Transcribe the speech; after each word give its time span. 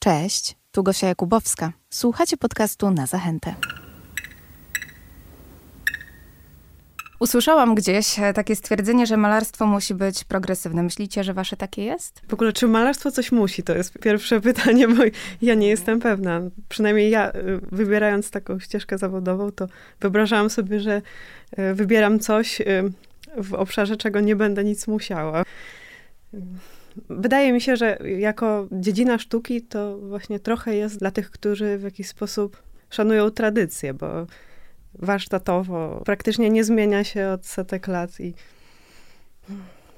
Cześć, 0.00 0.56
tu 0.72 0.82
Gosia 0.82 1.06
Jakubowska. 1.06 1.72
Słuchacie 1.90 2.36
podcastu 2.36 2.90
na 2.90 3.06
zachętę. 3.06 3.54
Usłyszałam 7.20 7.74
gdzieś 7.74 8.18
e, 8.18 8.32
takie 8.32 8.56
stwierdzenie, 8.56 9.06
że 9.06 9.16
malarstwo 9.16 9.66
musi 9.66 9.94
być 9.94 10.24
progresywne. 10.24 10.82
Myślicie, 10.82 11.24
że 11.24 11.34
wasze 11.34 11.56
takie 11.56 11.84
jest? 11.84 12.20
W 12.28 12.34
ogóle, 12.34 12.52
czy 12.52 12.68
malarstwo 12.68 13.10
coś 13.10 13.32
musi? 13.32 13.62
To 13.62 13.74
jest 13.74 13.98
pierwsze 13.98 14.40
pytanie, 14.50 14.88
bo 14.88 15.02
ja 15.42 15.54
nie 15.54 15.68
jestem 15.68 16.00
pewna. 16.00 16.40
Przynajmniej 16.68 17.10
ja, 17.10 17.32
y, 17.32 17.60
wybierając 17.72 18.30
taką 18.30 18.58
ścieżkę 18.58 18.98
zawodową, 18.98 19.52
to 19.52 19.66
wyobrażałam 20.00 20.50
sobie, 20.50 20.80
że 20.80 21.02
y, 21.58 21.74
wybieram 21.74 22.18
coś 22.18 22.60
y, 22.60 22.92
w 23.36 23.54
obszarze, 23.54 23.96
czego 23.96 24.20
nie 24.20 24.36
będę 24.36 24.64
nic 24.64 24.86
musiała. 24.86 25.42
Wydaje 27.10 27.52
mi 27.52 27.60
się, 27.60 27.76
że 27.76 27.98
jako 28.18 28.68
dziedzina 28.72 29.18
sztuki 29.18 29.62
to 29.62 29.98
właśnie 29.98 30.40
trochę 30.40 30.74
jest 30.74 30.98
dla 30.98 31.10
tych, 31.10 31.30
którzy 31.30 31.78
w 31.78 31.82
jakiś 31.82 32.08
sposób 32.08 32.62
szanują 32.90 33.30
tradycję, 33.30 33.94
bo 33.94 34.26
warsztatowo 34.94 36.02
praktycznie 36.04 36.50
nie 36.50 36.64
zmienia 36.64 37.04
się 37.04 37.28
od 37.28 37.46
setek 37.46 37.88
lat 37.88 38.20
i 38.20 38.34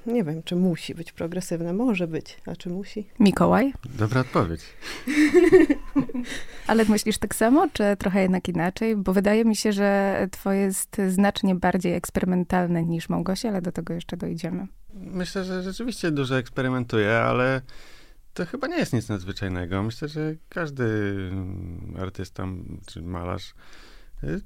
nie 0.07 0.25
wiem, 0.25 0.43
czy 0.43 0.57
musi 0.57 0.95
być 0.95 1.13
progresywne. 1.13 1.73
Może 1.73 2.07
być, 2.09 2.37
a 2.47 2.57
czy 2.57 2.71
musi? 2.71 3.09
Mikołaj? 3.19 3.73
Dobra 3.99 4.21
odpowiedź. 4.21 4.61
Ale 6.67 6.85
myślisz 6.85 7.19
tak 7.19 7.35
samo, 7.35 7.69
czy 7.73 7.85
trochę 7.99 8.23
jednak 8.23 8.49
inaczej? 8.49 8.97
Bo 8.97 9.13
wydaje 9.13 9.45
mi 9.45 9.57
się, 9.57 9.73
że 9.73 10.29
twoje 10.31 10.61
jest 10.61 10.97
znacznie 11.09 11.55
bardziej 11.55 11.95
eksperymentalne 11.95 12.85
niż 12.85 13.09
Małgosia, 13.09 13.49
ale 13.49 13.63
do 13.63 13.73
tego 13.73 13.95
jeszcze 13.95 14.17
dojdziemy. 14.17 14.67
Myślę, 14.95 15.45
że 15.45 15.63
rzeczywiście 15.63 16.11
dużo 16.11 16.39
eksperymentuję, 16.39 17.19
ale 17.19 17.61
to 18.35 18.47
chyba 18.47 18.67
nie 18.67 18.77
jest 18.77 18.93
nic 18.93 19.09
nadzwyczajnego. 19.09 19.83
Myślę, 19.83 20.09
że 20.09 20.35
każdy 20.49 20.85
artysta 21.99 22.47
czy 22.87 23.03
malarz 23.03 23.55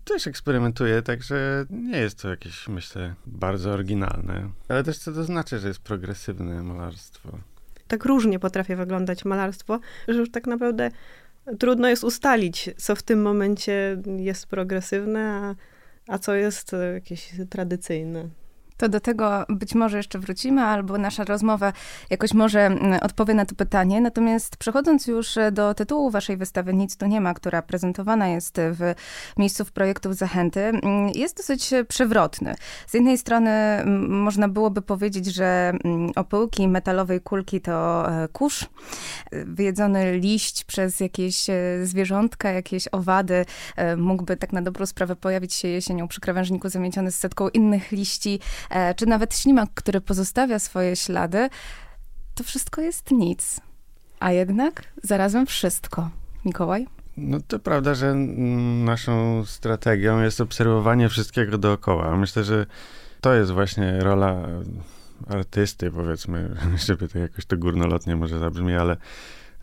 też 0.04 0.26
eksperymentuje, 0.26 1.02
także 1.02 1.64
nie 1.70 1.98
jest 1.98 2.22
to 2.22 2.28
jakieś, 2.28 2.68
myślę, 2.68 3.14
bardzo 3.26 3.70
oryginalne. 3.70 4.50
Ale 4.68 4.84
też 4.84 4.98
co 4.98 5.12
to 5.12 5.24
znaczy, 5.24 5.58
że 5.58 5.68
jest 5.68 5.80
progresywne 5.80 6.62
malarstwo? 6.62 7.38
Tak 7.88 8.04
różnie 8.04 8.38
potrafi 8.38 8.76
wyglądać 8.76 9.24
malarstwo, 9.24 9.80
że 10.08 10.18
już 10.18 10.30
tak 10.30 10.46
naprawdę 10.46 10.90
trudno 11.58 11.88
jest 11.88 12.04
ustalić, 12.04 12.70
co 12.76 12.96
w 12.96 13.02
tym 13.02 13.22
momencie 13.22 14.02
jest 14.16 14.46
progresywne, 14.46 15.30
a, 15.30 15.54
a 16.08 16.18
co 16.18 16.34
jest 16.34 16.72
jakieś 16.94 17.30
tradycyjne. 17.50 18.28
To 18.76 18.88
do 18.88 19.00
tego 19.00 19.44
być 19.48 19.74
może 19.74 19.96
jeszcze 19.96 20.18
wrócimy, 20.18 20.62
albo 20.62 20.98
nasza 20.98 21.24
rozmowa 21.24 21.72
jakoś 22.10 22.34
może 22.34 22.60
mm, 22.60 23.00
odpowie 23.02 23.34
na 23.34 23.46
to 23.46 23.54
pytanie. 23.54 24.00
Natomiast 24.00 24.56
przechodząc 24.56 25.06
już 25.06 25.34
do 25.52 25.74
tytułu 25.74 26.10
waszej 26.10 26.36
wystawy 26.36 26.74
Nic 26.74 26.96
tu 26.96 27.06
nie 27.06 27.20
ma, 27.20 27.34
która 27.34 27.62
prezentowana 27.62 28.28
jest 28.28 28.56
w 28.56 28.94
miejscu 29.36 29.64
w 29.64 29.72
projektów 29.72 30.14
Zachęty, 30.14 30.60
mm, 30.60 31.08
jest 31.14 31.36
dosyć 31.36 31.70
przewrotny. 31.88 32.54
Z 32.86 32.94
jednej 32.94 33.18
strony 33.18 33.50
mm, 33.50 34.22
można 34.22 34.48
byłoby 34.48 34.82
powiedzieć, 34.82 35.26
że 35.26 35.72
opyłki 36.16 36.68
metalowej 36.68 37.20
kulki 37.20 37.60
to 37.60 38.08
e, 38.10 38.28
kurz, 38.28 38.68
wyjedzony 39.32 40.18
liść 40.18 40.64
przez 40.64 41.00
jakieś 41.00 41.50
e, 41.50 41.54
zwierzątka, 41.82 42.50
jakieś 42.50 42.88
owady, 42.88 43.44
e, 43.76 43.96
mógłby 43.96 44.36
tak 44.36 44.52
na 44.52 44.62
dobrą 44.62 44.86
sprawę 44.86 45.16
pojawić 45.16 45.54
się 45.54 45.68
jesienią 45.68 46.08
przy 46.08 46.20
krawężniku 46.20 46.68
zamieciony 46.68 47.10
z 47.10 47.18
setką 47.18 47.48
innych 47.48 47.92
liści, 47.92 48.40
E, 48.63 48.63
czy 48.96 49.06
nawet 49.06 49.36
ślimak, 49.36 49.70
który 49.74 50.00
pozostawia 50.00 50.58
swoje 50.58 50.96
ślady, 50.96 51.48
to 52.34 52.44
wszystko 52.44 52.80
jest 52.80 53.10
nic. 53.10 53.60
A 54.20 54.32
jednak 54.32 54.84
zarazem 55.02 55.46
wszystko. 55.46 56.10
Mikołaj? 56.44 56.86
No 57.16 57.38
to 57.48 57.58
prawda, 57.58 57.94
że 57.94 58.14
naszą 58.84 59.44
strategią 59.44 60.22
jest 60.22 60.40
obserwowanie 60.40 61.08
wszystkiego 61.08 61.58
dookoła. 61.58 62.16
Myślę, 62.16 62.44
że 62.44 62.66
to 63.20 63.34
jest 63.34 63.50
właśnie 63.50 64.00
rola 64.00 64.36
artysty, 65.28 65.90
powiedzmy, 65.90 66.56
żeby 66.86 67.08
to 67.08 67.18
jakoś 67.18 67.46
to 67.46 67.56
górnolotnie 67.56 68.16
może 68.16 68.38
zabrzmi, 68.38 68.74
ale, 68.74 68.96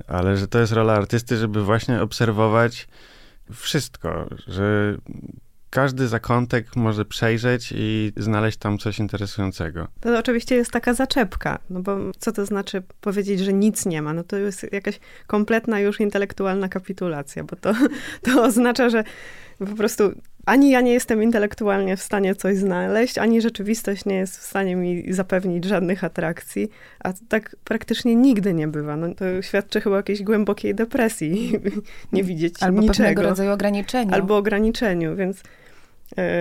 ale 0.07 0.37
że 0.37 0.47
to 0.47 0.59
jest 0.59 0.73
rola 0.73 0.93
artysty, 0.93 1.37
żeby 1.37 1.63
właśnie 1.63 2.01
obserwować 2.01 2.87
wszystko, 3.51 4.27
że 4.47 4.97
każdy 5.71 6.07
zakątek 6.07 6.75
może 6.75 7.05
przejrzeć 7.05 7.73
i 7.75 8.13
znaleźć 8.17 8.57
tam 8.57 8.77
coś 8.77 8.99
interesującego. 8.99 9.87
To 10.01 10.19
oczywiście 10.19 10.55
jest 10.55 10.71
taka 10.71 10.93
zaczepka, 10.93 11.59
no 11.69 11.81
bo 11.81 11.97
co 12.19 12.31
to 12.31 12.45
znaczy 12.45 12.83
powiedzieć, 13.01 13.39
że 13.39 13.53
nic 13.53 13.85
nie 13.85 14.01
ma? 14.01 14.13
No 14.13 14.23
to 14.23 14.37
jest 14.37 14.73
jakaś 14.73 14.99
kompletna 15.27 15.79
już 15.79 15.99
intelektualna 15.99 16.69
kapitulacja, 16.69 17.43
bo 17.43 17.55
to, 17.55 17.73
to 18.25 18.43
oznacza, 18.43 18.89
że 18.89 19.03
po 19.59 19.65
prostu 19.65 20.11
ani 20.45 20.71
ja 20.71 20.81
nie 20.81 20.93
jestem 20.93 21.23
intelektualnie 21.23 21.97
w 21.97 22.01
stanie 22.01 22.35
coś 22.35 22.57
znaleźć, 22.57 23.17
ani 23.17 23.41
rzeczywistość 23.41 24.05
nie 24.05 24.15
jest 24.15 24.37
w 24.37 24.43
stanie 24.43 24.75
mi 24.75 25.13
zapewnić 25.13 25.65
żadnych 25.65 26.03
atrakcji, 26.03 26.69
a 26.99 27.13
tak 27.29 27.55
praktycznie 27.63 28.15
nigdy 28.15 28.53
nie 28.53 28.67
bywa. 28.67 28.97
No, 28.97 29.15
to 29.15 29.41
świadczy 29.41 29.81
chyba 29.81 29.95
o 29.95 29.99
jakiejś 29.99 30.23
głębokiej 30.23 30.75
depresji, 30.75 31.59
nie 32.13 32.23
widzieć 32.23 32.55
Albo 32.59 32.81
niczego. 32.81 32.97
pewnego 32.97 33.21
rodzaju 33.21 33.51
ograniczeniu. 33.51 34.13
Albo 34.13 34.37
ograniczeniu, 34.37 35.15
więc 35.15 35.43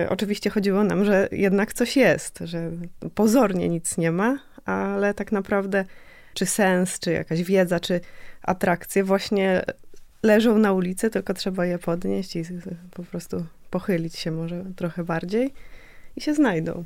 oczywiście 0.09 0.49
chodziło 0.49 0.83
nam, 0.83 1.05
że 1.05 1.29
jednak 1.31 1.73
coś 1.73 1.97
jest, 1.97 2.39
że 2.43 2.71
pozornie 3.15 3.69
nic 3.69 3.97
nie 3.97 4.11
ma, 4.11 4.39
ale 4.65 5.13
tak 5.13 5.31
naprawdę 5.31 5.85
czy 6.33 6.45
sens, 6.45 6.99
czy 6.99 7.11
jakaś 7.11 7.43
wiedza, 7.43 7.79
czy 7.79 8.01
atrakcje 8.41 9.03
właśnie 9.03 9.63
leżą 10.23 10.57
na 10.57 10.73
ulicy, 10.73 11.09
tylko 11.09 11.33
trzeba 11.33 11.65
je 11.65 11.79
podnieść 11.79 12.35
i 12.35 12.43
po 12.93 13.03
prostu 13.03 13.45
pochylić 13.69 14.15
się 14.17 14.31
może 14.31 14.63
trochę 14.75 15.03
bardziej 15.03 15.53
i 16.15 16.21
się 16.21 16.33
znajdą. 16.33 16.83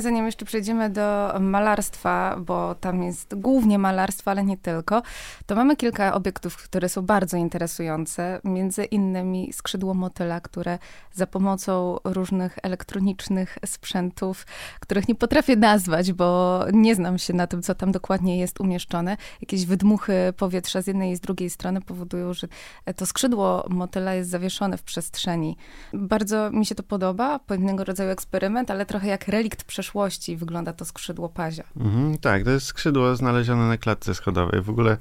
Zanim 0.00 0.26
jeszcze 0.26 0.44
przejdziemy 0.44 0.90
do 0.90 1.34
malarstwa, 1.40 2.36
bo 2.40 2.74
tam 2.74 3.02
jest 3.02 3.34
głównie 3.34 3.78
malarstwo, 3.78 4.30
ale 4.30 4.44
nie 4.44 4.56
tylko, 4.56 5.02
to 5.46 5.54
mamy 5.54 5.76
kilka 5.76 6.14
obiektów, 6.14 6.56
które 6.56 6.88
są 6.88 7.02
bardzo 7.02 7.36
interesujące. 7.36 8.40
Między 8.44 8.84
innymi 8.84 9.52
skrzydło 9.52 9.94
motyla, 9.94 10.40
które 10.40 10.78
za 11.12 11.26
pomocą 11.26 11.96
różnych 12.04 12.58
elektronicznych 12.62 13.58
sprzętów, 13.66 14.46
których 14.80 15.08
nie 15.08 15.14
potrafię 15.14 15.56
nazwać, 15.56 16.12
bo 16.12 16.60
nie 16.72 16.94
znam 16.94 17.18
się 17.18 17.32
na 17.32 17.46
tym, 17.46 17.62
co 17.62 17.74
tam 17.74 17.92
dokładnie 17.92 18.38
jest 18.38 18.60
umieszczone, 18.60 19.16
jakieś 19.40 19.66
wydmuchy 19.66 20.32
powietrza 20.36 20.82
z 20.82 20.86
jednej 20.86 21.12
i 21.12 21.16
z 21.16 21.20
drugiej 21.20 21.50
strony 21.50 21.80
powodują, 21.80 22.34
że 22.34 22.48
to 22.96 23.06
skrzydło 23.06 23.64
motyla 23.68 24.14
jest 24.14 24.30
zawieszone 24.30 24.76
w 24.76 24.82
przestrzeni. 24.82 25.56
Bardzo 25.92 26.50
mi 26.50 26.66
się 26.66 26.74
to 26.74 26.82
podoba, 26.82 27.38
pewnego 27.38 27.84
rodzaju 27.84 28.10
eksperyment, 28.10 28.70
ale 28.70 28.86
trochę 28.86 29.08
jak 29.08 29.28
relikt 29.28 29.64
przeszłości 29.64 29.89
przeszłości 29.90 30.36
wygląda 30.36 30.72
to 30.72 30.84
skrzydło 30.84 31.28
pazia. 31.28 31.64
Mhm, 31.76 32.18
tak, 32.18 32.44
to 32.44 32.50
jest 32.50 32.66
skrzydło 32.66 33.16
znalezione 33.16 33.68
na 33.68 33.76
klatce 33.76 34.14
schodowej. 34.14 34.62
W 34.62 34.70
ogóle 34.70 34.96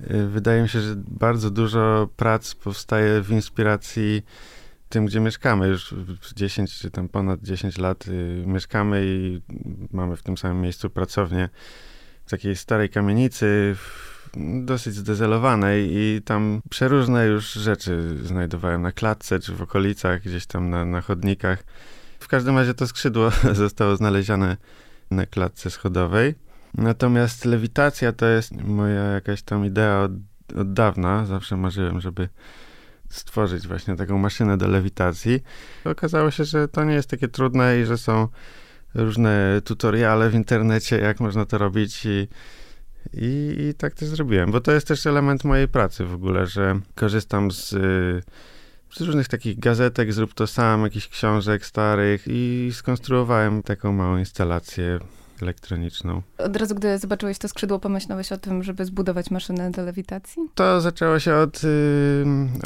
y, 0.00 0.26
wydaje 0.26 0.62
mi 0.62 0.68
się, 0.68 0.80
że 0.80 0.94
bardzo 0.96 1.50
dużo 1.50 2.08
prac 2.16 2.54
powstaje 2.54 3.22
w 3.22 3.30
inspiracji 3.30 4.22
tym, 4.88 5.06
gdzie 5.06 5.20
mieszkamy. 5.20 5.68
Już 5.68 5.94
10 6.36 6.78
czy 6.78 6.90
tam 6.90 7.08
ponad 7.08 7.42
10 7.42 7.78
lat 7.78 8.08
y, 8.08 8.44
mieszkamy 8.46 9.02
i 9.04 9.40
mamy 9.92 10.16
w 10.16 10.22
tym 10.22 10.36
samym 10.36 10.60
miejscu 10.60 10.90
pracownię 10.90 11.48
w 12.26 12.30
takiej 12.30 12.56
starej 12.56 12.88
kamienicy, 12.88 13.76
dosyć 14.64 14.94
zdezelowanej 14.94 15.88
i 15.92 16.22
tam 16.24 16.62
przeróżne 16.70 17.26
już 17.26 17.52
rzeczy 17.52 18.18
znajdowałem 18.24 18.82
na 18.82 18.92
klatce 18.92 19.38
czy 19.38 19.54
w 19.54 19.62
okolicach, 19.62 20.22
gdzieś 20.22 20.46
tam 20.46 20.70
na, 20.70 20.84
na 20.84 21.00
chodnikach. 21.00 21.64
W 22.20 22.28
każdym 22.28 22.58
razie 22.58 22.74
to 22.74 22.86
skrzydło 22.86 23.30
zostało 23.52 23.96
znalezione 23.96 24.56
na 25.10 25.26
klatce 25.26 25.70
schodowej. 25.70 26.34
Natomiast 26.74 27.44
lewitacja 27.44 28.12
to 28.12 28.26
jest 28.26 28.52
moja 28.62 29.04
jakaś 29.04 29.42
tam 29.42 29.64
idea 29.64 30.00
od, 30.00 30.12
od 30.56 30.72
dawna. 30.72 31.26
Zawsze 31.26 31.56
marzyłem, 31.56 32.00
żeby 32.00 32.28
stworzyć 33.08 33.68
właśnie 33.68 33.96
taką 33.96 34.18
maszynę 34.18 34.58
do 34.58 34.68
lewitacji. 34.68 35.40
Okazało 35.84 36.30
się, 36.30 36.44
że 36.44 36.68
to 36.68 36.84
nie 36.84 36.94
jest 36.94 37.10
takie 37.10 37.28
trudne 37.28 37.80
i 37.80 37.84
że 37.84 37.98
są 37.98 38.28
różne 38.94 39.60
tutoriale 39.64 40.30
w 40.30 40.34
internecie, 40.34 40.98
jak 40.98 41.20
można 41.20 41.44
to 41.46 41.58
robić 41.58 42.06
i, 42.06 42.28
i, 43.12 43.56
i 43.58 43.74
tak 43.74 43.94
też 43.94 44.08
zrobiłem, 44.08 44.50
bo 44.50 44.60
to 44.60 44.72
jest 44.72 44.86
też 44.86 45.06
element 45.06 45.44
mojej 45.44 45.68
pracy 45.68 46.04
w 46.04 46.14
ogóle, 46.14 46.46
że 46.46 46.80
korzystam 46.94 47.50
z 47.50 47.74
z 48.94 49.00
różnych 49.00 49.28
takich 49.28 49.58
gazetek, 49.58 50.12
zrób 50.12 50.34
to 50.34 50.46
sam, 50.46 50.82
jakichś 50.82 51.08
książek 51.08 51.66
starych 51.66 52.24
i 52.26 52.70
skonstruowałem 52.72 53.62
taką 53.62 53.92
małą 53.92 54.18
instalację 54.18 54.98
elektroniczną. 55.42 56.22
Od 56.38 56.56
razu, 56.56 56.74
gdy 56.74 56.98
zobaczyłeś 56.98 57.38
to 57.38 57.48
skrzydło, 57.48 57.78
pomyślałeś 57.78 58.32
o 58.32 58.38
tym, 58.38 58.62
żeby 58.62 58.84
zbudować 58.84 59.30
maszynę 59.30 59.70
do 59.70 59.84
lewitacji? 59.84 60.42
To 60.54 60.80
zaczęło 60.80 61.18
się 61.18 61.34
od, 61.34 61.60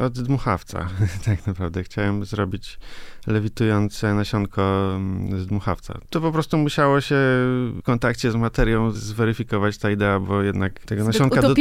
od 0.01 0.21
dmuchawca. 0.21 0.89
tak 1.27 1.47
naprawdę 1.47 1.85
chciałem 1.85 2.25
zrobić 2.25 2.79
lewitujące 3.27 4.15
nasionko 4.15 4.91
z 5.37 5.47
dmuchawca. 5.47 5.99
To 6.11 6.21
po 6.21 6.33
prostu 6.33 6.59
musiało 6.59 7.01
się 7.01 7.15
w 7.15 7.81
kontakcie 7.85 8.31
z 8.31 8.37
materią 8.37 8.91
zweryfikować 8.91 9.79
ta 9.79 9.91
idea, 9.91 10.21
bo 10.21 10.43
jednak 10.43 10.79
tego 10.79 11.03
Zbyt 11.03 11.15
nasionka 11.15 11.43
do, 11.43 11.55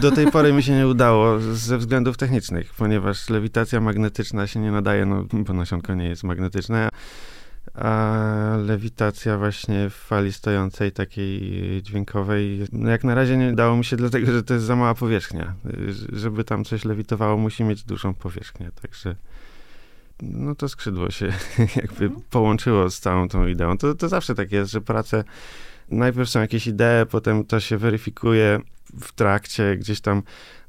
do, 0.10 0.16
tej 0.16 0.30
pory 0.30 0.52
mi 0.52 0.62
się 0.62 0.72
nie 0.72 0.88
udało 0.88 1.40
ze 1.40 1.78
względów 1.78 2.16
technicznych, 2.16 2.74
ponieważ 2.74 3.30
lewitacja 3.30 3.80
magnetyczna 3.80 4.46
się 4.46 4.60
nie 4.60 4.70
nadaje, 4.70 5.06
no, 5.06 5.24
bo 5.32 5.52
nasionko 5.52 5.94
nie 5.94 6.08
jest 6.08 6.24
magnetyczne 6.24 6.88
a 7.76 8.56
lewitacja 8.66 9.38
właśnie 9.38 9.90
w 9.90 9.94
fali 9.94 10.32
stojącej, 10.32 10.92
takiej 10.92 11.82
dźwiękowej, 11.82 12.66
no 12.72 12.90
jak 12.90 13.04
na 13.04 13.14
razie 13.14 13.36
nie 13.36 13.52
dało 13.52 13.76
mi 13.76 13.84
się, 13.84 13.96
dlatego 13.96 14.32
że 14.32 14.42
to 14.42 14.54
jest 14.54 14.66
za 14.66 14.76
mała 14.76 14.94
powierzchnia. 14.94 15.54
Żeby 16.12 16.44
tam 16.44 16.64
coś 16.64 16.84
lewitowało, 16.84 17.36
musi 17.36 17.64
mieć 17.64 17.84
dużą 17.84 18.14
powierzchnię, 18.14 18.70
także 18.82 19.16
no 20.22 20.54
to 20.54 20.68
skrzydło 20.68 21.10
się 21.10 21.26
jakby 21.82 22.04
mhm. 22.04 22.22
połączyło 22.30 22.90
z 22.90 23.00
całą 23.00 23.28
tą 23.28 23.46
ideą. 23.46 23.78
To, 23.78 23.94
to 23.94 24.08
zawsze 24.08 24.34
tak 24.34 24.52
jest, 24.52 24.72
że 24.72 24.80
prace, 24.80 25.24
najpierw 25.90 26.30
są 26.30 26.40
jakieś 26.40 26.66
idee, 26.66 27.06
potem 27.10 27.44
to 27.44 27.60
się 27.60 27.76
weryfikuje 27.76 28.60
w 29.00 29.12
trakcie, 29.12 29.76
gdzieś 29.76 30.00
tam 30.00 30.22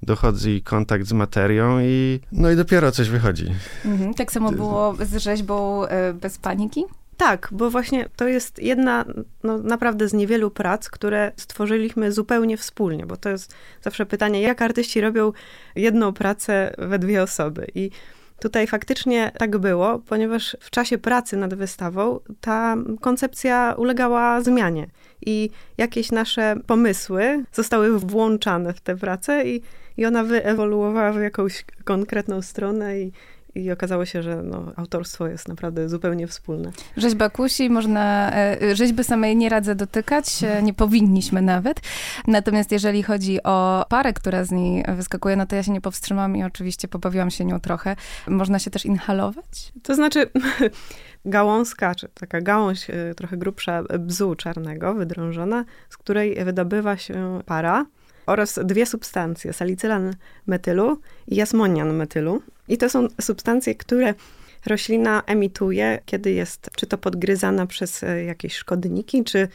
dochodzi 0.04 0.62
kontakt 0.62 1.06
z 1.06 1.14
materią 1.14 1.80
i 1.82 2.20
no 2.32 2.52
i 2.52 2.56
dopiero 2.56 2.92
coś 2.92 3.10
wychodzi. 3.10 3.46
Mhm, 3.86 4.14
tak 4.14 4.32
samo 4.32 4.52
było 4.52 4.96
z 5.02 5.16
rzeźbą 5.16 5.86
e, 5.86 6.14
bez 6.14 6.38
paniki? 6.38 6.86
Tak, 7.18 7.50
bo 7.52 7.70
właśnie 7.70 8.10
to 8.16 8.28
jest 8.28 8.60
jedna 8.60 9.06
no, 9.44 9.58
naprawdę 9.58 10.10
z 10.10 10.14
niewielu 10.14 10.52
prac, 10.52 10.90
które 10.90 11.32
stworzyliśmy 11.38 12.12
zupełnie 12.12 12.58
wspólnie, 12.58 13.06
bo 13.06 13.18
to 13.18 13.30
jest 13.30 13.56
zawsze 13.82 14.06
pytanie, 14.06 14.42
jak 14.42 14.62
artyści 14.62 15.02
robią 15.02 15.32
jedną 15.76 16.14
pracę 16.14 16.76
we 16.78 17.00
dwie 17.00 17.24
osoby. 17.24 17.68
I 17.76 17.92
Tutaj 18.40 18.68
faktycznie 18.68 19.32
tak 19.38 19.58
było, 19.58 20.00
ponieważ 20.00 20.58
w 20.60 20.70
czasie 20.70 20.98
pracy 20.98 21.38
nad 21.38 21.54
wystawą 21.54 22.20
ta 22.42 22.76
koncepcja 23.02 23.76
ulegała 23.78 24.42
zmianie 24.42 24.88
i 25.26 25.50
jakieś 25.78 26.12
nasze 26.12 26.56
pomysły 26.68 27.44
zostały 27.54 28.00
włączane 28.00 28.74
w 28.74 28.82
tę 28.82 28.96
pracę 28.96 29.46
i, 29.46 29.62
i 29.98 30.06
ona 30.06 30.24
wyewoluowała 30.24 31.12
w 31.12 31.22
jakąś 31.22 31.66
konkretną 31.84 32.42
stronę 32.42 33.00
i, 33.00 33.12
i 33.58 33.72
okazało 33.72 34.06
się, 34.06 34.24
że 34.24 34.44
no, 34.44 34.72
autorstwo 34.76 35.28
jest 35.28 35.48
naprawdę 35.48 35.90
zupełnie 35.90 36.28
wspólne. 36.28 36.72
Rzeźba 36.98 37.30
kusi, 37.30 37.70
można, 37.70 38.32
e, 38.36 38.76
rzeźby 38.76 39.04
samej 39.04 39.36
nie 39.36 39.50
radzę 39.50 39.76
dotykać, 39.76 40.44
e, 40.44 40.62
nie 40.64 40.74
powinniśmy 40.74 41.42
nawet. 41.42 41.82
Natomiast 42.28 42.72
jeżeli 42.72 43.04
chodzi 43.04 43.44
o 43.44 43.86
parę, 43.90 44.14
która 44.14 44.44
z 44.44 44.52
niej 44.52 44.86
wyskakuje, 44.96 45.36
no 45.36 45.46
to 45.46 45.56
ja 45.56 45.64
się 45.64 45.72
nie 45.72 45.82
powstrzymam 45.82 46.36
i 46.36 46.44
oczywiście 46.44 46.88
pobawiłam 46.88 47.32
się 47.32 47.46
nią 47.46 47.60
trochę. 47.60 47.96
Można 48.28 48.60
się 48.60 48.72
też 48.72 48.86
inhalować? 48.86 49.72
To 49.84 49.96
znaczy... 49.96 50.30
gałązka, 51.26 51.96
czy 51.96 52.08
taka 52.14 52.42
gałąź 52.42 52.90
e, 52.90 53.14
trochę 53.16 53.38
grubsza 53.38 53.84
bzu 54.00 54.36
czarnego, 54.36 54.94
wydrążona, 54.94 55.66
z 55.90 55.98
której 55.98 56.46
wydobywa 56.46 56.98
się 56.98 57.42
para 57.46 57.86
oraz 58.28 58.60
dwie 58.64 58.86
substancje, 58.86 59.54
salicylan 59.54 60.16
metylu 60.48 61.00
i 61.28 61.36
jasmonian 61.36 61.94
metylu. 61.94 62.42
I 62.68 62.78
to 62.78 62.90
są 62.90 63.08
substancje, 63.22 63.76
które 63.76 64.14
roślina 64.66 65.24
emituje, 65.26 66.00
kiedy 66.06 66.32
jest 66.32 66.70
czy 66.76 66.88
to 66.88 66.98
podgryzana 66.98 67.66
przez 67.66 68.04
e, 68.04 68.24
jakieś 68.24 68.56
szkodniki, 68.56 69.24
czy, 69.24 69.48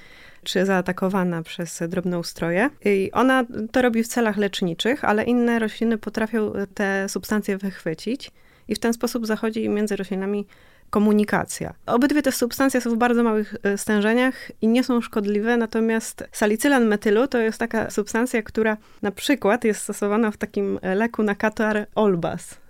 czy 0.44 0.66
zaatakowana 0.66 1.42
przez 1.42 1.82
drobnoustroje. 1.88 2.70
I 2.84 3.10
ona 3.12 3.44
to 3.72 3.82
robi 3.82 4.02
w 4.02 4.08
celach 4.08 4.36
leczniczych, 4.36 5.04
ale 5.04 5.24
inne 5.24 5.58
rośliny 5.58 5.98
potrafią 5.98 6.52
te 6.74 7.08
substancje 7.08 7.58
wychwycić 7.58 8.30
i 8.68 8.74
w 8.74 8.78
ten 8.78 8.92
sposób 8.92 9.26
zachodzi 9.26 9.68
między 9.68 9.96
roślinami 9.96 10.46
komunikacja. 10.92 11.74
Obydwie 11.86 12.22
te 12.22 12.32
substancje 12.32 12.80
są 12.80 12.90
w 12.90 12.96
bardzo 12.96 13.22
małych 13.22 13.54
e, 13.62 13.78
stężeniach 13.78 14.50
i 14.62 14.68
nie 14.68 14.84
są 14.84 15.00
szkodliwe, 15.00 15.56
natomiast 15.56 16.24
salicylan 16.32 16.86
metylu 16.86 17.26
to 17.26 17.38
jest 17.38 17.58
taka 17.58 17.90
substancja, 17.90 18.42
która 18.42 18.76
na 19.02 19.10
przykład 19.10 19.64
jest 19.64 19.80
stosowana 19.80 20.30
w 20.30 20.36
takim 20.36 20.78
leku 20.82 21.22
na 21.22 21.34
katar 21.34 21.86
olbas. 21.94 22.62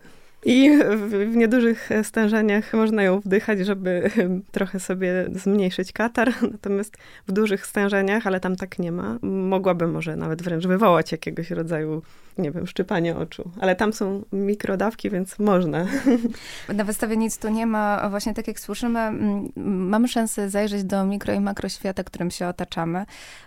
I 0.45 0.71
w, 0.97 1.37
niedużych 1.37 1.89
stężeniach 2.03 2.73
można 2.73 3.03
ją 3.03 3.21
wdychać, 3.21 3.59
żeby 3.59 4.11
trochę 4.53 4.81
sobie 4.81 5.27
zmniejszyć 5.35 5.93
katar. 5.93 6.33
Natomiast 6.53 6.97
w 7.29 7.33
dużych 7.33 7.67
stężeniach, 7.67 8.27
ale 8.27 8.41
tam 8.41 8.57
tak 8.57 8.79
nie 8.79 8.93
ma, 8.93 9.19
mogłaby 9.23 9.87
może 9.87 10.17
nawet 10.17 10.43
wręcz 10.43 10.67
wywołać 10.67 11.13
jakiegoś 11.13 11.51
rodzaju, 11.51 12.03
nie 12.39 12.51
wiem, 12.51 12.67
szczypanie 12.67 13.17
oczu. 13.17 13.51
Ale 13.61 13.77
tam 13.77 13.93
są 13.93 14.23
mikrodawki, 14.33 15.11
więc 15.11 15.39
można. 15.39 15.87
Na 16.75 16.85
wystawie 16.85 17.17
nic 17.17 17.39
tu 17.39 17.49
nie 17.49 17.67
ma. 17.67 18.11
Właśnie 18.11 18.35
tak 18.35 18.49
jak 18.49 18.61
słyszymy, 18.61 19.13
mamy 19.57 20.09
szansę 20.09 20.51
zajrzeć 20.51 20.85
do 20.85 21.05
mikro 21.05 21.35
i 21.35 21.41
makroświata, 21.41 22.05
którym 22.05 22.31
się 22.31 22.47
otaczamy. 22.47 23.07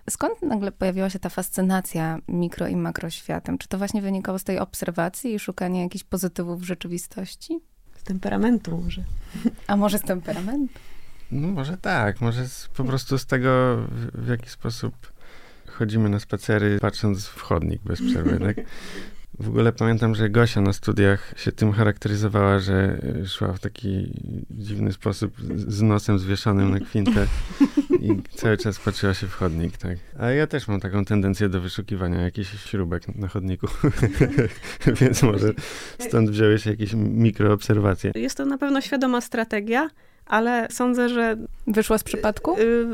Skąd 0.10 0.42
nagle 0.42 0.72
pojawiła 0.72 1.10
się 1.10 1.20
ta 1.20 1.30
fascynacja 1.30 2.18
mikro 2.28 2.68
i 2.68 2.76
makroświatem? 2.76 3.58
Czy 3.58 3.68
to 3.68 3.78
właśnie 3.78 4.02
wynikało 4.02 4.40
z 4.40 4.44
tej 4.44 4.60
obserwacji 4.60 5.34
i 5.34 5.40
szukania 5.40 5.82
jakichś 5.82 6.04
pozytywów 6.04 6.62
w 6.62 6.64
rzeczywistości? 6.64 7.60
Z 7.96 8.04
temperamentu 8.04 8.78
może. 8.78 9.04
A 9.68 9.76
może 9.76 10.00
z 10.00 10.02
temperamentu? 10.02 10.80
No 11.32 11.48
może 11.48 11.78
tak, 11.78 12.22
może 12.22 12.48
z, 12.48 12.68
po 12.68 12.84
prostu 12.84 13.18
z 13.18 13.26
tego, 13.26 13.78
w, 13.92 14.26
w 14.26 14.28
jaki 14.28 14.50
sposób 14.50 15.15
chodzimy 15.76 16.10
na 16.10 16.20
spacery, 16.20 16.78
patrząc 16.82 17.28
w 17.28 17.42
chodnik 17.42 17.82
bez 17.82 18.02
przerwy, 18.10 18.40
tak? 18.40 18.66
W 19.40 19.50
ogóle 19.50 19.72
pamiętam, 19.74 20.16
że 20.16 20.30
Gosia 20.30 20.62
na 20.62 20.74
studiach 20.74 21.34
się 21.38 21.52
tym 21.52 21.72
charakteryzowała, 21.72 22.60
że 22.60 23.02
szła 23.28 23.54
w 23.54 23.60
taki 23.60 24.14
dziwny 24.50 24.94
sposób 24.94 25.34
z 25.56 25.82
nosem 25.82 26.20
zwieszonym 26.20 26.72
na 26.72 26.80
kwintę 26.80 27.28
i 28.02 28.22
cały 28.36 28.58
czas 28.58 28.80
patrzyła 28.80 29.14
się 29.14 29.28
w 29.28 29.34
chodnik, 29.34 29.78
tak. 29.78 29.98
A 30.20 30.30
ja 30.30 30.48
też 30.48 30.68
mam 30.68 30.80
taką 30.80 31.06
tendencję 31.06 31.50
do 31.50 31.62
wyszukiwania 31.62 32.22
jakichś 32.22 32.50
śrubek 32.70 33.16
na 33.16 33.28
chodniku, 33.28 33.68
więc 35.02 35.24
może 35.24 35.54
stąd 36.00 36.30
wzięły 36.30 36.60
się 36.60 36.70
jakieś 36.70 36.94
mikroobserwacje. 36.94 38.12
Jest 38.16 38.38
to 38.38 38.46
na 38.46 38.58
pewno 38.58 38.82
świadoma 38.82 39.22
strategia, 39.22 39.90
ale 40.26 40.68
sądzę, 40.72 41.10
że. 41.10 41.38
Wyszła 41.68 41.98
z 41.98 42.04
przypadku? 42.04 42.60
Y, 42.60 42.86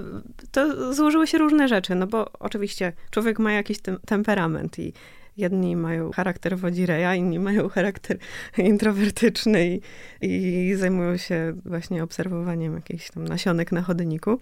to 0.52 0.94
złożyły 0.94 1.28
się 1.28 1.38
różne 1.38 1.68
rzeczy, 1.68 1.96
no 1.96 2.08
bo 2.08 2.32
oczywiście 2.40 2.94
człowiek 3.12 3.40
ma 3.40 3.52
jakiś 3.52 3.80
tem 3.80 3.98
temperament 4.06 4.80
i 4.80 4.94
jedni 5.38 5.76
mają 5.76 6.12
charakter 6.12 6.58
wodzireja, 6.58 7.16
inni 7.16 7.40
mają 7.40 7.70
charakter 7.70 8.18
introwertyczny 8.58 9.68
i, 9.68 9.82
i 10.22 10.76
zajmują 10.76 11.18
się 11.18 11.54
właśnie 11.66 12.04
obserwowaniem 12.04 12.76
jakichś 12.76 13.12
tam 13.12 13.28
nasionek 13.28 13.72
na 13.72 13.82
chodniku. 13.82 14.40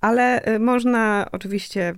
Ale 0.00 0.54
y, 0.54 0.58
można 0.58 1.28
oczywiście 1.32 1.94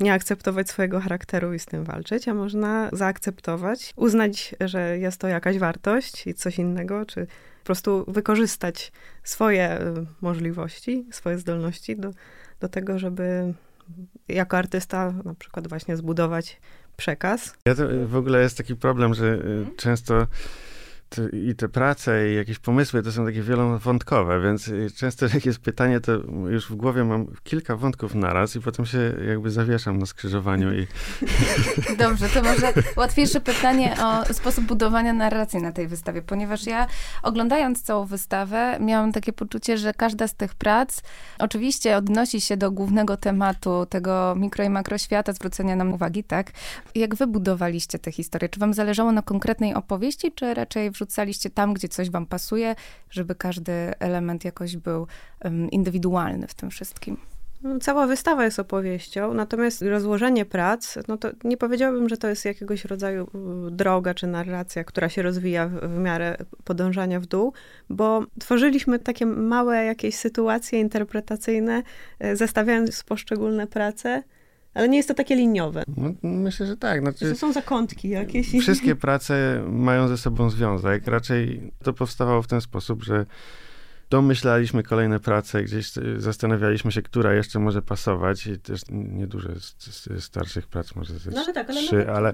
nie 0.00 0.12
akceptować 0.12 0.68
swojego 0.68 1.00
charakteru 1.00 1.54
i 1.54 1.58
z 1.58 1.66
tym 1.66 1.84
walczyć, 1.84 2.28
a 2.28 2.34
można 2.34 2.90
zaakceptować, 2.92 3.92
uznać, 3.96 4.54
że 4.60 4.98
jest 4.98 5.20
to 5.20 5.28
jakaś 5.28 5.58
wartość 5.58 6.26
i 6.26 6.34
coś 6.34 6.58
innego, 6.58 7.06
czy 7.06 7.26
prostu 7.70 8.04
wykorzystać 8.08 8.92
swoje 9.22 9.80
y, 9.80 10.06
możliwości, 10.20 11.06
swoje 11.10 11.38
zdolności 11.38 11.96
do, 11.96 12.10
do 12.60 12.68
tego, 12.68 12.98
żeby 12.98 13.54
jako 14.28 14.56
artysta 14.56 15.14
na 15.24 15.34
przykład 15.34 15.68
właśnie 15.68 15.96
zbudować 15.96 16.60
przekaz. 16.96 17.54
Ja 17.64 17.74
to 17.74 17.82
w 18.06 18.16
ogóle 18.16 18.42
jest 18.42 18.56
taki 18.56 18.76
problem, 18.76 19.14
że 19.14 19.26
y, 19.26 19.34
mhm. 19.34 19.76
często 19.76 20.26
i 21.32 21.54
te 21.54 21.68
prace 21.68 22.30
i 22.30 22.34
jakieś 22.34 22.58
pomysły 22.58 23.02
to 23.02 23.12
są 23.12 23.26
takie 23.26 23.42
wielowątkowe, 23.42 24.40
więc 24.40 24.68
y, 24.68 24.90
często 24.96 25.26
jak 25.34 25.46
jest 25.46 25.58
pytanie, 25.58 26.00
to 26.00 26.12
już 26.48 26.70
w 26.70 26.74
głowie 26.74 27.04
mam 27.04 27.26
kilka 27.42 27.76
wątków 27.76 28.14
naraz 28.14 28.56
i 28.56 28.60
potem 28.60 28.86
się 28.86 29.14
jakby 29.28 29.50
zawieszam 29.50 29.98
na 29.98 30.06
skrzyżowaniu 30.06 30.74
i... 30.74 30.86
Dobrze, 31.98 32.28
to 32.28 32.42
może 32.42 32.72
łatwiejsze 32.96 33.40
pytanie 33.40 33.96
o 34.04 34.34
sposób 34.34 34.64
budowania 34.64 35.12
narracji 35.12 35.62
na 35.62 35.72
tej 35.72 35.88
wystawie, 35.88 36.22
ponieważ 36.22 36.66
ja 36.66 36.86
oglądając 37.22 37.82
całą 37.82 38.04
wystawę 38.04 38.78
miałam 38.80 39.12
takie 39.12 39.32
poczucie, 39.32 39.78
że 39.78 39.94
każda 39.94 40.28
z 40.28 40.34
tych 40.34 40.54
prac 40.54 41.02
oczywiście 41.38 41.96
odnosi 41.96 42.40
się 42.40 42.56
do 42.56 42.70
głównego 42.70 43.16
tematu 43.16 43.86
tego 43.86 44.34
mikro 44.36 44.64
i 44.64 44.70
makroświata, 44.70 45.32
zwrócenia 45.32 45.76
nam 45.76 45.92
uwagi, 45.92 46.24
tak? 46.24 46.50
Jak 46.94 47.14
wy 47.14 47.26
budowaliście 47.26 47.98
tę 47.98 48.12
historię? 48.12 48.48
Czy 48.48 48.60
wam 48.60 48.74
zależało 48.74 49.12
na 49.12 49.22
konkretnej 49.22 49.74
opowieści, 49.74 50.32
czy 50.32 50.54
raczej 50.54 50.90
wrzucaliście 51.00 51.50
tam, 51.50 51.74
gdzie 51.74 51.88
coś 51.88 52.10
wam 52.10 52.26
pasuje, 52.26 52.74
żeby 53.10 53.34
każdy 53.34 53.72
element 53.98 54.44
jakoś 54.44 54.76
był 54.76 55.06
indywidualny 55.70 56.46
w 56.46 56.54
tym 56.54 56.70
wszystkim? 56.70 57.16
No, 57.62 57.78
cała 57.78 58.06
wystawa 58.06 58.44
jest 58.44 58.58
opowieścią, 58.58 59.34
natomiast 59.34 59.82
rozłożenie 59.82 60.44
prac, 60.44 60.98
no 61.08 61.16
to 61.16 61.28
nie 61.44 61.56
powiedziałabym, 61.56 62.08
że 62.08 62.16
to 62.16 62.28
jest 62.28 62.44
jakiegoś 62.44 62.84
rodzaju 62.84 63.30
droga 63.70 64.14
czy 64.14 64.26
narracja, 64.26 64.84
która 64.84 65.08
się 65.08 65.22
rozwija 65.22 65.68
w, 65.68 65.72
w 65.72 65.98
miarę 65.98 66.36
podążania 66.64 67.20
w 67.20 67.26
dół, 67.26 67.52
bo 67.90 68.24
tworzyliśmy 68.40 68.98
takie 68.98 69.26
małe 69.26 69.84
jakieś 69.84 70.14
sytuacje 70.14 70.80
interpretacyjne, 70.80 71.82
y, 72.24 72.36
zestawiając 72.36 73.02
poszczególne 73.02 73.66
prace. 73.66 74.22
Ale 74.74 74.88
nie 74.88 74.96
jest 74.96 75.08
to 75.08 75.14
takie 75.14 75.36
liniowe. 75.36 75.84
No, 75.96 76.12
myślę, 76.22 76.66
że 76.66 76.76
tak. 76.76 77.00
Znaczy, 77.00 77.30
to 77.30 77.36
są 77.36 77.52
zakątki 77.52 78.08
jakieś. 78.08 78.48
Wszystkie 78.60 78.96
prace 79.06 79.64
mają 79.68 80.08
ze 80.08 80.18
sobą 80.18 80.50
związek. 80.50 81.06
Raczej 81.06 81.72
to 81.82 81.92
powstawało 81.92 82.42
w 82.42 82.46
ten 82.46 82.60
sposób, 82.60 83.02
że 83.02 83.26
domyślaliśmy 84.10 84.82
kolejne 84.82 85.20
prace, 85.20 85.62
gdzieś 85.62 85.92
zastanawialiśmy 86.16 86.92
się, 86.92 87.02
która 87.02 87.34
jeszcze 87.34 87.58
może 87.58 87.82
pasować 87.82 88.46
i 88.46 88.58
też 88.58 88.80
niedużo 88.90 89.48
jest 89.52 90.10
starszych 90.18 90.66
prac, 90.66 90.94
może 90.94 91.18
ze 91.18 91.30
no, 91.30 91.52
tak, 91.54 91.70
ale 91.70 91.82
trzy, 91.82 92.04
no, 92.06 92.12
ale 92.12 92.32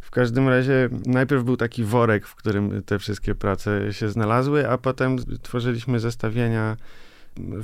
w 0.00 0.10
każdym 0.10 0.48
razie 0.48 0.88
najpierw 1.06 1.44
był 1.44 1.56
taki 1.56 1.84
worek, 1.84 2.26
w 2.26 2.34
którym 2.34 2.82
te 2.82 2.98
wszystkie 2.98 3.34
prace 3.34 3.92
się 3.92 4.08
znalazły, 4.08 4.68
a 4.68 4.78
potem 4.78 5.18
tworzyliśmy 5.42 6.00
zestawienia 6.00 6.76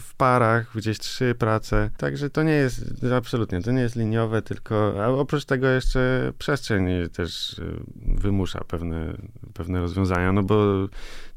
w 0.00 0.14
parach, 0.14 0.76
gdzieś 0.76 0.98
trzy 0.98 1.34
prace. 1.38 1.90
Także 1.96 2.30
to 2.30 2.42
nie 2.42 2.52
jest, 2.52 2.84
absolutnie, 3.16 3.62
to 3.62 3.72
nie 3.72 3.80
jest 3.80 3.96
liniowe, 3.96 4.42
tylko, 4.42 5.04
a 5.04 5.08
oprócz 5.08 5.44
tego 5.44 5.66
jeszcze 5.68 6.32
przestrzeń 6.38 6.88
też 7.12 7.58
y, 7.58 7.80
wymusza 7.96 8.64
pewne, 8.64 9.14
pewne 9.54 9.80
rozwiązania, 9.80 10.32
no 10.32 10.42
bo 10.42 10.88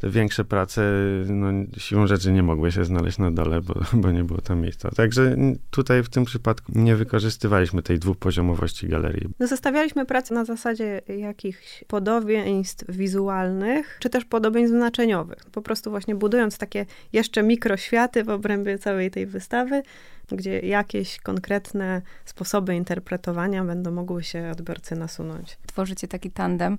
te 0.01 0.09
większe 0.09 0.45
prace, 0.45 0.81
no 1.27 1.51
siłą 1.77 2.07
rzeczy 2.07 2.31
nie 2.31 2.43
mogły 2.43 2.71
się 2.71 2.85
znaleźć 2.85 3.17
na 3.17 3.31
dole, 3.31 3.61
bo, 3.61 3.73
bo 3.93 4.11
nie 4.11 4.23
było 4.23 4.41
tam 4.41 4.61
miejsca. 4.61 4.89
Także 4.89 5.35
tutaj 5.71 6.03
w 6.03 6.09
tym 6.09 6.25
przypadku 6.25 6.71
nie 6.75 6.95
wykorzystywaliśmy 6.95 7.83
tej 7.83 7.99
dwupoziomowości 7.99 8.87
galerii. 8.87 9.29
No, 9.39 9.47
zestawialiśmy 9.47 10.05
pracę 10.05 10.33
na 10.33 10.45
zasadzie 10.45 11.01
jakichś 11.17 11.83
podobieństw 11.87 12.85
wizualnych, 12.89 13.97
czy 13.99 14.09
też 14.09 14.25
podobieństw 14.25 14.75
znaczeniowych. 14.75 15.39
Po 15.51 15.61
prostu 15.61 15.89
właśnie 15.89 16.15
budując 16.15 16.57
takie 16.57 16.85
jeszcze 17.13 17.43
mikroświaty, 17.43 18.23
w 18.23 18.29
obrębie 18.29 18.79
całej 18.79 19.11
tej 19.11 19.25
wystawy 19.25 19.83
gdzie 20.31 20.59
jakieś 20.59 21.19
konkretne 21.19 22.01
sposoby 22.25 22.75
interpretowania 22.75 23.63
będą 23.63 23.91
mogły 23.91 24.23
się 24.23 24.49
odbiorcy 24.51 24.95
nasunąć. 24.95 25.57
Tworzycie 25.67 26.07
taki 26.07 26.31
tandem, 26.31 26.77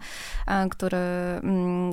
który, 0.71 0.97
mm, 0.97 1.93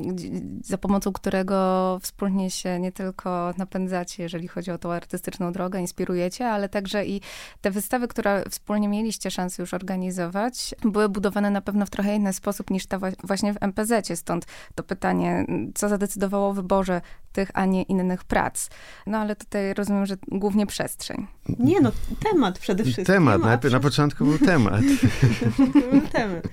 za 0.64 0.78
pomocą 0.78 1.14
którego 1.14 2.00
wspólnie 2.02 2.52
się 2.52 2.80
nie 2.80 2.92
tylko 2.92 3.54
napędzacie, 3.58 4.24
jeżeli 4.24 4.48
chodzi 4.48 4.72
o 4.72 4.78
tą 4.78 4.92
artystyczną 4.92 5.52
drogę, 5.52 5.80
inspirujecie, 5.80 6.50
ale 6.50 6.70
także 6.70 7.06
i 7.06 7.22
te 7.62 7.72
wystawy, 7.72 8.08
które 8.08 8.44
wspólnie 8.50 8.88
mieliście 8.88 9.32
szansę 9.32 9.64
już 9.64 9.74
organizować, 9.74 10.76
były 10.82 11.10
budowane 11.10 11.52
na 11.52 11.62
pewno 11.62 11.86
w 11.86 11.90
trochę 11.90 12.16
inny 12.16 12.34
sposób 12.34 12.70
niż 12.70 12.86
ta 12.86 13.00
właśnie 13.24 13.54
w 13.54 13.58
MPZ-cie. 13.62 14.16
Stąd 14.16 14.46
to 14.76 14.84
pytanie, 14.84 15.46
co 15.76 15.90
zadecydowało 15.90 16.50
o 16.50 16.54
wyborze 16.54 17.02
tych, 17.32 17.52
a 17.54 17.66
nie 17.66 17.84
innych 17.84 18.24
prac. 18.24 18.70
No 19.08 19.18
ale 19.18 19.36
tutaj 19.36 19.74
rozumiem, 19.74 20.06
że 20.06 20.18
głównie 20.28 20.66
przestrzeń. 20.66 21.28
Nie 21.60 21.82
no, 21.82 21.92
temat 22.32 22.60
przede 22.60 22.84
wszystkim. 22.84 23.06
Temat, 23.06 23.42
najpierw 23.42 23.74
na 23.74 23.80
początku 23.80 24.26
był 24.26 24.40
temat. 24.40 24.82
był 25.92 26.02
temat. 26.12 26.48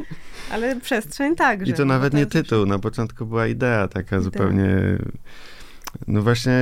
Ale 0.51 0.77
przestrzeń 0.77 1.37
także. 1.37 1.73
I 1.73 1.75
to 1.75 1.85
nawet 1.85 2.15
nie 2.15 2.27
tytuł, 2.27 2.67
na 2.67 2.79
początku 2.79 3.27
była 3.27 3.47
idea 3.47 3.89
taka 3.89 4.17
idea. 4.17 4.21
zupełnie... 4.21 4.99
No 6.07 6.23
właśnie 6.23 6.53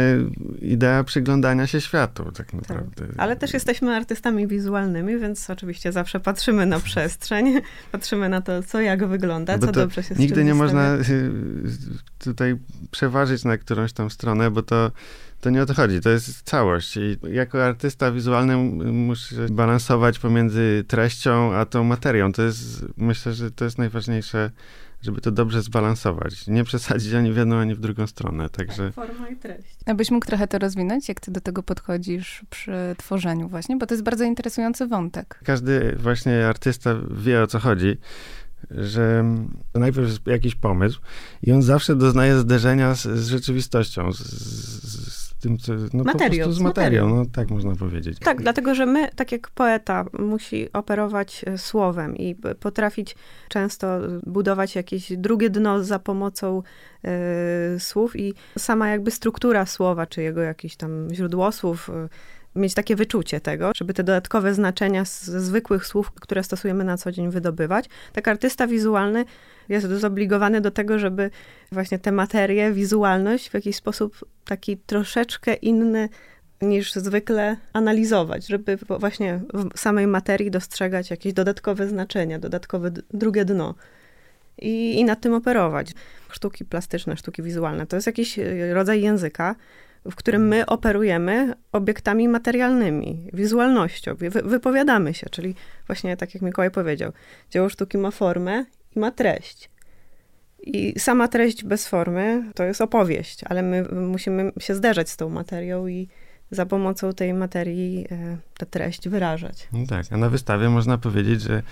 idea 0.61 1.05
przyglądania 1.05 1.67
się 1.67 1.81
światu, 1.81 2.25
tak, 2.25 2.35
tak. 2.35 2.53
naprawdę. 2.53 3.07
Tak. 3.07 3.17
Ale 3.19 3.37
też 3.37 3.55
jesteśmy 3.55 3.97
artystami 3.97 4.47
wizualnymi, 4.47 5.19
więc 5.19 5.51
oczywiście 5.51 5.93
zawsze 5.93 6.21
patrzymy 6.21 6.67
na 6.67 6.81
przestrzeń, 6.81 7.61
patrzymy 7.93 8.29
na 8.29 8.41
to, 8.41 8.63
co 8.63 8.81
jak 8.81 9.07
wygląda, 9.07 9.59
co 9.59 9.73
dobrze 9.73 10.03
się 10.03 10.15
Nigdy 10.15 10.45
nie 10.45 10.55
można 10.55 10.95
y, 10.95 11.31
tutaj 12.19 12.57
przeważyć 12.91 13.45
na 13.45 13.59
którąś 13.59 13.93
tam 13.93 14.11
stronę, 14.11 14.51
bo 14.51 14.63
to 14.63 14.91
to 15.45 15.51
nie 15.51 15.63
o 15.63 15.67
to 15.67 15.75
chodzi, 15.75 16.01
to 16.01 16.11
jest 16.11 16.43
całość. 16.43 16.97
I 16.97 17.19
jako 17.33 17.65
artysta 17.65 18.13
wizualny 18.13 18.57
muszę 18.93 19.47
balansować 19.51 20.19
pomiędzy 20.19 20.85
treścią 20.89 21.55
a 21.55 21.67
tą 21.67 21.85
materią. 21.85 22.33
To 22.33 22.43
jest, 22.43 22.85
myślę, 22.97 23.33
że 23.33 23.51
to 23.51 23.65
jest 23.65 23.79
najważniejsze, 23.79 24.51
żeby 25.05 25.21
to 25.21 25.31
dobrze 25.31 25.63
zbalansować. 25.63 26.47
Nie 26.47 26.65
przesadzić 26.65 27.15
ani 27.15 27.33
w 27.33 27.37
jedną, 27.37 27.57
ani 27.57 27.75
w 27.75 27.81
drugą 27.81 28.07
stronę. 28.07 28.49
Także... 28.49 28.85
Tak, 28.85 28.95
forma 28.95 29.29
i 29.29 29.37
treść. 29.37 29.77
Abyś 29.87 30.11
mógł 30.11 30.27
trochę 30.27 30.49
to 30.49 30.59
rozwinąć, 30.59 31.09
jak 31.09 31.21
ty 31.21 31.31
do 31.31 31.41
tego 31.41 31.63
podchodzisz 31.63 32.43
przy 32.51 32.95
tworzeniu 32.99 33.49
właśnie, 33.49 33.77
bo 33.77 33.87
to 33.87 33.95
jest 33.95 34.05
bardzo 34.05 34.25
interesujący 34.25 34.87
wątek. 34.87 35.41
Każdy 35.45 35.97
właśnie 35.97 36.47
artysta 36.47 36.95
wie, 37.11 37.43
o 37.43 37.47
co 37.47 37.59
chodzi 37.59 37.97
że 38.71 39.25
najpierw 39.75 40.09
jest 40.09 40.27
jakiś 40.27 40.55
pomysł 40.55 41.01
i 41.43 41.53
on 41.53 41.63
zawsze 41.63 41.97
doznaje 41.97 42.39
zderzenia 42.39 42.95
z, 42.95 43.03
z 43.03 43.29
rzeczywistością, 43.29 44.13
z, 44.13 44.19
z, 44.19 44.74
tym, 45.45 45.59
co, 45.59 45.73
no 45.93 46.05
materiał, 46.05 46.53
z 46.53 46.61
materią, 46.61 47.09
no 47.09 47.27
tak 47.33 47.51
można 47.51 47.77
powiedzieć. 47.77 48.19
Tak, 48.19 48.43
dlatego, 48.43 48.75
że 48.75 48.87
my, 48.87 49.09
tak 49.17 49.33
jak 49.33 49.51
poeta, 49.51 50.05
musi 50.19 50.73
operować 50.73 51.45
e, 51.47 51.59
słowem 51.59 52.17
i 52.17 52.35
potrafić 52.61 53.17
często 53.49 54.01
budować 54.27 54.75
jakieś 54.75 55.13
drugie 55.17 55.51
dno 55.51 55.85
za 55.85 55.99
pomocą 55.99 56.63
y, 57.77 57.81
słów 57.81 58.17
i 58.17 58.35
sama 58.59 58.89
jakby 58.89 59.11
struktura 59.11 59.67
słowa, 59.67 60.07
czy 60.07 60.23
jego 60.23 60.41
jakiś 60.41 60.77
tam 60.77 61.09
źródłosłów, 61.13 61.89
y, 61.89 62.09
mieć 62.57 62.75
takie 62.75 62.97
wyczucie 62.97 63.41
tego, 63.41 63.73
żeby 63.77 63.95
te 63.95 64.05
dodatkowe 64.05 64.55
znaczenia 64.55 65.05
ze 65.05 65.41
zwykłych 65.41 65.87
słów, 65.87 66.11
które 66.11 66.43
stosujemy 66.43 66.85
na 66.85 66.97
co 66.97 67.13
dzień, 67.13 67.31
wydobywać. 67.31 67.85
Tak 68.13 68.29
artysta 68.29 68.67
wizualny 68.67 69.25
jest 69.69 69.87
zobligowany 69.87 70.61
do 70.61 70.71
tego, 70.71 70.99
żeby 70.99 71.31
właśnie 71.73 71.99
tę 71.99 72.13
materię, 72.13 72.73
wizualność 72.73 73.51
w 73.51 73.55
jakiś 73.55 73.77
sposób 73.77 74.25
taki 74.45 74.77
troszeczkę 74.77 75.55
inny 75.55 76.09
niż 76.63 76.93
zwykle 76.93 77.57
analizować, 77.73 78.47
żeby 78.47 78.79
właśnie 79.01 79.41
w 79.75 79.81
samej 79.81 80.07
materii 80.07 80.51
dostrzegać 80.51 81.11
jakieś 81.11 81.33
dodatkowe 81.33 81.89
znaczenia, 81.89 82.39
dodatkowe 82.39 82.91
drugie 83.15 83.45
dno. 83.45 83.75
I, 84.59 85.01
i 85.01 85.05
nad 85.05 85.21
tym 85.21 85.35
operować. 85.35 85.93
Sztuki 86.31 86.65
plastyczne, 86.65 87.17
sztuki 87.17 87.43
wizualne 87.43 87.87
to 87.87 87.97
jest 87.97 88.07
jakiś 88.07 88.39
e, 88.39 88.75
rodzaj 88.75 89.03
języka, 89.03 89.55
w 90.11 90.15
którym 90.15 90.49
my 90.49 90.67
operujemy 90.67 91.55
obiektami 91.73 92.29
materialnymi, 92.29 93.31
wizualnością, 93.33 94.15
wy, 94.15 94.31
wypowiadamy 94.31 95.15
się, 95.15 95.27
czyli 95.31 95.55
właśnie 95.87 96.17
tak 96.17 96.35
jak 96.35 96.43
Mikołaj 96.43 96.71
powiedział, 96.71 97.13
dzieło 97.51 97.69
sztuki 97.69 97.99
ma 97.99 98.11
formę 98.11 98.65
i 98.97 98.99
ma 98.99 99.11
treść. 99.11 99.71
I 100.63 101.01
sama 101.01 101.29
treść 101.29 101.65
bez 101.65 101.89
formy 101.89 102.53
to 102.55 102.65
jest 102.65 102.81
opowieść, 102.81 103.41
ale 103.45 103.63
my 103.63 103.83
musimy 103.83 104.53
się 104.59 104.75
zderzać 104.75 105.11
z 105.11 105.17
tą 105.17 105.29
materią 105.29 105.87
i 105.87 106.09
za 106.51 106.67
pomocą 106.67 107.13
tej 107.13 107.35
materii 107.35 108.07
e, 108.11 108.37
tę 108.59 108.67
treść 108.67 109.09
wyrażać. 109.09 109.69
No 109.73 109.87
tak, 109.89 110.07
a 110.11 110.17
na 110.17 110.31
wystawie 110.31 110.69
można 110.69 110.99
powiedzieć, 110.99 111.41
że 111.41 111.63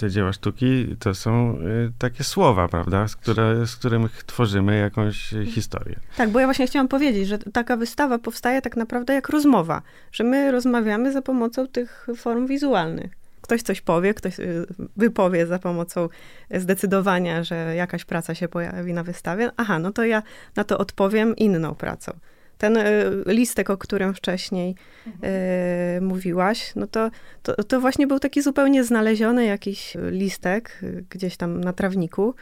te 0.00 0.10
dzieła 0.10 0.32
sztuki 0.32 0.96
to 0.98 1.14
są 1.14 1.58
y, 1.58 1.92
takie 1.98 2.24
słowa, 2.24 2.68
prawda, 2.68 3.08
z, 3.08 3.16
które, 3.16 3.66
z 3.66 3.76
których 3.76 4.24
tworzymy 4.24 4.78
jakąś 4.78 5.34
historię. 5.46 5.96
Tak, 6.16 6.30
bo 6.30 6.40
ja 6.40 6.46
właśnie 6.46 6.66
chciałam 6.66 6.88
powiedzieć, 6.88 7.28
że 7.28 7.38
taka 7.38 7.76
wystawa 7.76 8.18
powstaje 8.18 8.62
tak 8.62 8.76
naprawdę 8.76 9.14
jak 9.14 9.28
rozmowa, 9.28 9.82
że 10.12 10.24
my 10.24 10.52
rozmawiamy 10.52 11.12
za 11.12 11.22
pomocą 11.22 11.66
tych 11.66 12.06
form 12.16 12.46
wizualnych. 12.46 13.12
Ktoś 13.40 13.62
coś 13.62 13.80
powie, 13.80 14.14
ktoś 14.14 14.38
y, 14.38 14.66
wypowie 14.96 15.46
za 15.46 15.58
pomocą 15.58 16.08
zdecydowania, 16.54 17.44
że 17.44 17.74
jakaś 17.76 18.04
praca 18.04 18.34
się 18.34 18.48
pojawi 18.48 18.92
na 18.92 19.02
wystawie. 19.02 19.50
Aha, 19.56 19.78
no 19.78 19.92
to 19.92 20.04
ja 20.04 20.22
na 20.56 20.64
to 20.64 20.78
odpowiem 20.78 21.36
inną 21.36 21.74
pracą. 21.74 22.12
Ten 22.60 22.76
e, 22.76 22.84
listek, 23.26 23.70
o 23.70 23.76
którym 23.78 24.14
wcześniej 24.14 24.74
mhm. 25.06 25.34
e, 25.34 26.00
mówiłaś, 26.00 26.72
no 26.76 26.86
to, 26.86 27.10
to, 27.42 27.64
to 27.64 27.80
właśnie 27.80 28.06
był 28.06 28.18
taki 28.18 28.42
zupełnie 28.42 28.84
znaleziony 28.84 29.44
jakiś 29.44 29.96
listek 30.10 30.78
e, 30.82 30.86
gdzieś 31.10 31.36
tam 31.36 31.60
na 31.60 31.72
trawniku. 31.72 32.34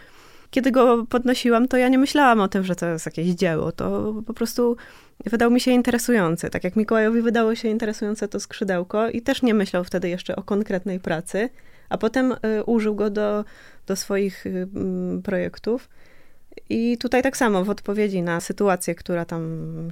Kiedy 0.51 0.71
go 0.71 1.07
podnosiłam, 1.07 1.69
to 1.69 1.77
ja 1.77 1.89
nie 1.89 1.99
myślałam 1.99 2.41
o 2.41 2.49
tym, 2.49 2.65
że 2.65 2.77
to 2.77 2.87
jest 2.87 3.07
jakieś 3.07 3.29
dzieło. 3.29 3.73
To 3.73 4.15
po 4.27 4.35
prostu 4.35 4.77
wydał 5.27 5.51
mi 5.51 5.61
się 5.61 5.71
interesujący. 5.71 6.51
Tak 6.51 6.65
jak 6.65 6.77
Mikołajowi 6.77 7.23
wydało 7.23 7.55
się 7.55 7.69
interesujące 7.69 8.29
to 8.29 8.41
skrzydełko 8.41 9.09
i 9.09 9.23
też 9.23 9.43
nie 9.43 9.55
myślał 9.55 9.85
wtedy 9.85 10.09
jeszcze 10.09 10.37
o 10.37 10.43
konkretnej 10.43 11.01
pracy, 11.01 11.49
a 11.89 11.99
potem 11.99 12.33
y, 12.33 12.65
użył 12.67 12.95
go 12.95 13.11
do, 13.11 13.45
do 13.87 13.97
swoich 13.97 14.47
y, 14.47 14.69
projektów. 15.25 15.89
I 16.71 16.99
tutaj 16.99 17.23
tak 17.23 17.37
samo 17.37 17.65
w 17.65 17.71
odpowiedzi 17.71 18.23
na 18.23 18.41
sytuację, 18.41 18.95
która 18.95 19.25
tam 19.25 19.43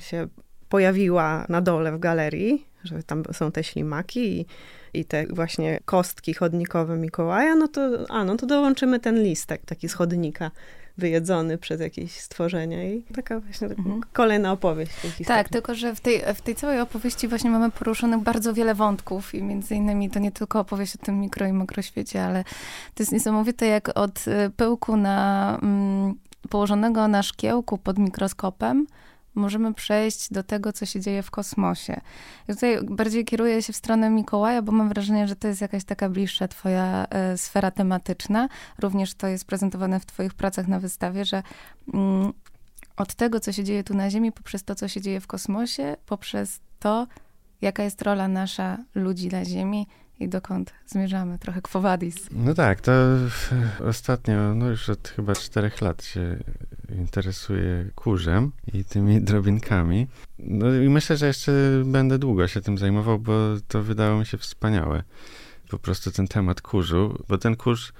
się 0.00 0.28
pojawiła 0.68 1.46
na 1.48 1.60
dole 1.60 1.92
w 1.92 1.98
galerii, 1.98 2.66
że 2.84 3.02
tam 3.02 3.22
są 3.32 3.52
te 3.52 3.64
ślimaki 3.64 4.40
i, 4.40 4.46
i 4.94 5.04
te 5.04 5.26
właśnie 5.26 5.80
kostki 5.84 6.34
chodnikowe 6.34 6.96
Mikołaja, 6.96 7.54
no 7.54 7.68
to, 7.68 7.90
a, 8.08 8.24
no 8.24 8.36
to 8.36 8.46
dołączymy 8.46 9.00
ten 9.00 9.22
listek 9.22 9.66
taki 9.66 9.88
z 9.88 9.94
chodnika 9.94 10.50
wyjedzony 10.98 11.58
przez 11.58 11.80
jakieś 11.80 12.20
stworzenia 12.20 12.84
i 12.84 13.02
taka 13.02 13.40
właśnie 13.40 13.66
mhm. 13.66 14.00
kolejna 14.12 14.52
opowieść. 14.52 14.92
Tak, 15.26 15.48
tylko 15.48 15.74
że 15.74 15.94
w 15.94 16.00
tej, 16.00 16.22
w 16.34 16.40
tej 16.40 16.54
całej 16.54 16.80
opowieści 16.80 17.28
właśnie 17.28 17.50
mamy 17.50 17.70
poruszonych 17.70 18.20
bardzo 18.20 18.54
wiele 18.54 18.74
wątków 18.74 19.34
i 19.34 19.42
między 19.42 19.74
innymi 19.74 20.10
to 20.10 20.18
nie 20.18 20.32
tylko 20.32 20.60
opowieść 20.60 20.94
o 20.94 20.98
tym 20.98 21.20
mikro 21.20 21.46
i 21.46 21.52
makroświecie, 21.52 22.24
ale 22.24 22.44
to 22.94 23.02
jest 23.02 23.12
niesamowite, 23.12 23.66
jak 23.66 23.98
od 23.98 24.28
y, 24.28 24.50
pyłku 24.56 24.96
na, 24.96 25.58
mm, 25.62 26.14
położonego 26.48 27.08
na 27.08 27.22
szkiełku 27.22 27.78
pod 27.78 27.98
mikroskopem 27.98 28.86
możemy 29.36 29.74
przejść 29.74 30.32
do 30.32 30.42
tego, 30.42 30.72
co 30.72 30.86
się 30.86 31.00
dzieje 31.00 31.22
w 31.22 31.30
kosmosie. 31.30 32.00
I 32.48 32.52
tutaj 32.52 32.78
bardziej 32.82 33.24
kieruję 33.24 33.62
się 33.62 33.72
w 33.72 33.76
stronę 33.76 34.10
Mikołaja, 34.10 34.62
bo 34.62 34.72
mam 34.72 34.88
wrażenie, 34.88 35.28
że 35.28 35.36
to 35.36 35.48
jest 35.48 35.60
jakaś 35.60 35.84
taka 35.84 36.08
bliższa 36.08 36.48
twoja 36.48 37.06
e, 37.10 37.38
sfera 37.38 37.70
tematyczna. 37.70 38.48
Również 38.78 39.14
to 39.14 39.26
jest 39.26 39.44
prezentowane 39.44 40.00
w 40.00 40.06
twoich 40.06 40.34
pracach 40.34 40.68
na 40.68 40.80
wystawie, 40.80 41.24
że 41.24 41.42
mm, 41.94 42.32
od 42.96 43.14
tego, 43.14 43.40
co 43.40 43.52
się 43.52 43.64
dzieje 43.64 43.84
tu 43.84 43.94
na 43.94 44.10
Ziemi, 44.10 44.32
poprzez 44.32 44.64
to, 44.64 44.74
co 44.74 44.88
się 44.88 45.00
dzieje 45.00 45.20
w 45.20 45.26
kosmosie, 45.26 45.96
poprzez 46.06 46.60
to, 46.78 47.06
jaka 47.60 47.82
jest 47.82 48.02
rola 48.02 48.28
nasza 48.28 48.78
ludzi 48.94 49.28
na 49.28 49.44
Ziemi 49.44 49.86
i 50.20 50.28
dokąd 50.28 50.72
zmierzamy, 50.86 51.38
trochę 51.38 51.62
kwowadis. 51.62 52.28
No 52.32 52.54
tak, 52.54 52.80
to 52.80 52.92
ostatnio, 53.84 54.54
no 54.54 54.70
już 54.70 54.88
od 54.88 55.08
chyba 55.08 55.34
czterech 55.34 55.80
lat 55.80 56.04
się 56.04 56.36
interesuję 56.88 57.90
kurzem 57.94 58.52
i 58.72 58.84
tymi 58.84 59.22
drobinkami. 59.22 60.06
No 60.38 60.74
i 60.74 60.88
myślę, 60.88 61.16
że 61.16 61.26
jeszcze 61.26 61.52
będę 61.84 62.18
długo 62.18 62.48
się 62.48 62.60
tym 62.60 62.78
zajmował, 62.78 63.18
bo 63.18 63.32
to 63.68 63.82
wydało 63.82 64.18
mi 64.18 64.26
się 64.26 64.38
wspaniałe. 64.38 65.02
Po 65.70 65.78
prostu 65.78 66.10
ten 66.10 66.28
temat 66.28 66.60
kurzu, 66.60 67.24
bo 67.28 67.38
ten 67.38 67.56
kurz 67.56 67.92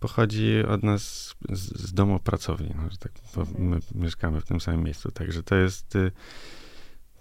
pochodzi 0.00 0.62
od 0.68 0.82
nas 0.82 1.34
z, 1.50 1.80
z 1.88 1.92
domu 1.92 2.18
pracowni, 2.18 2.74
no, 2.76 2.82
tak, 2.98 3.12
my 3.58 3.78
mieszkamy 3.94 4.40
w 4.40 4.44
tym 4.44 4.60
samym 4.60 4.82
miejscu, 4.82 5.10
także 5.10 5.42
to 5.42 5.54
jest 5.54 5.96
y, 5.96 6.12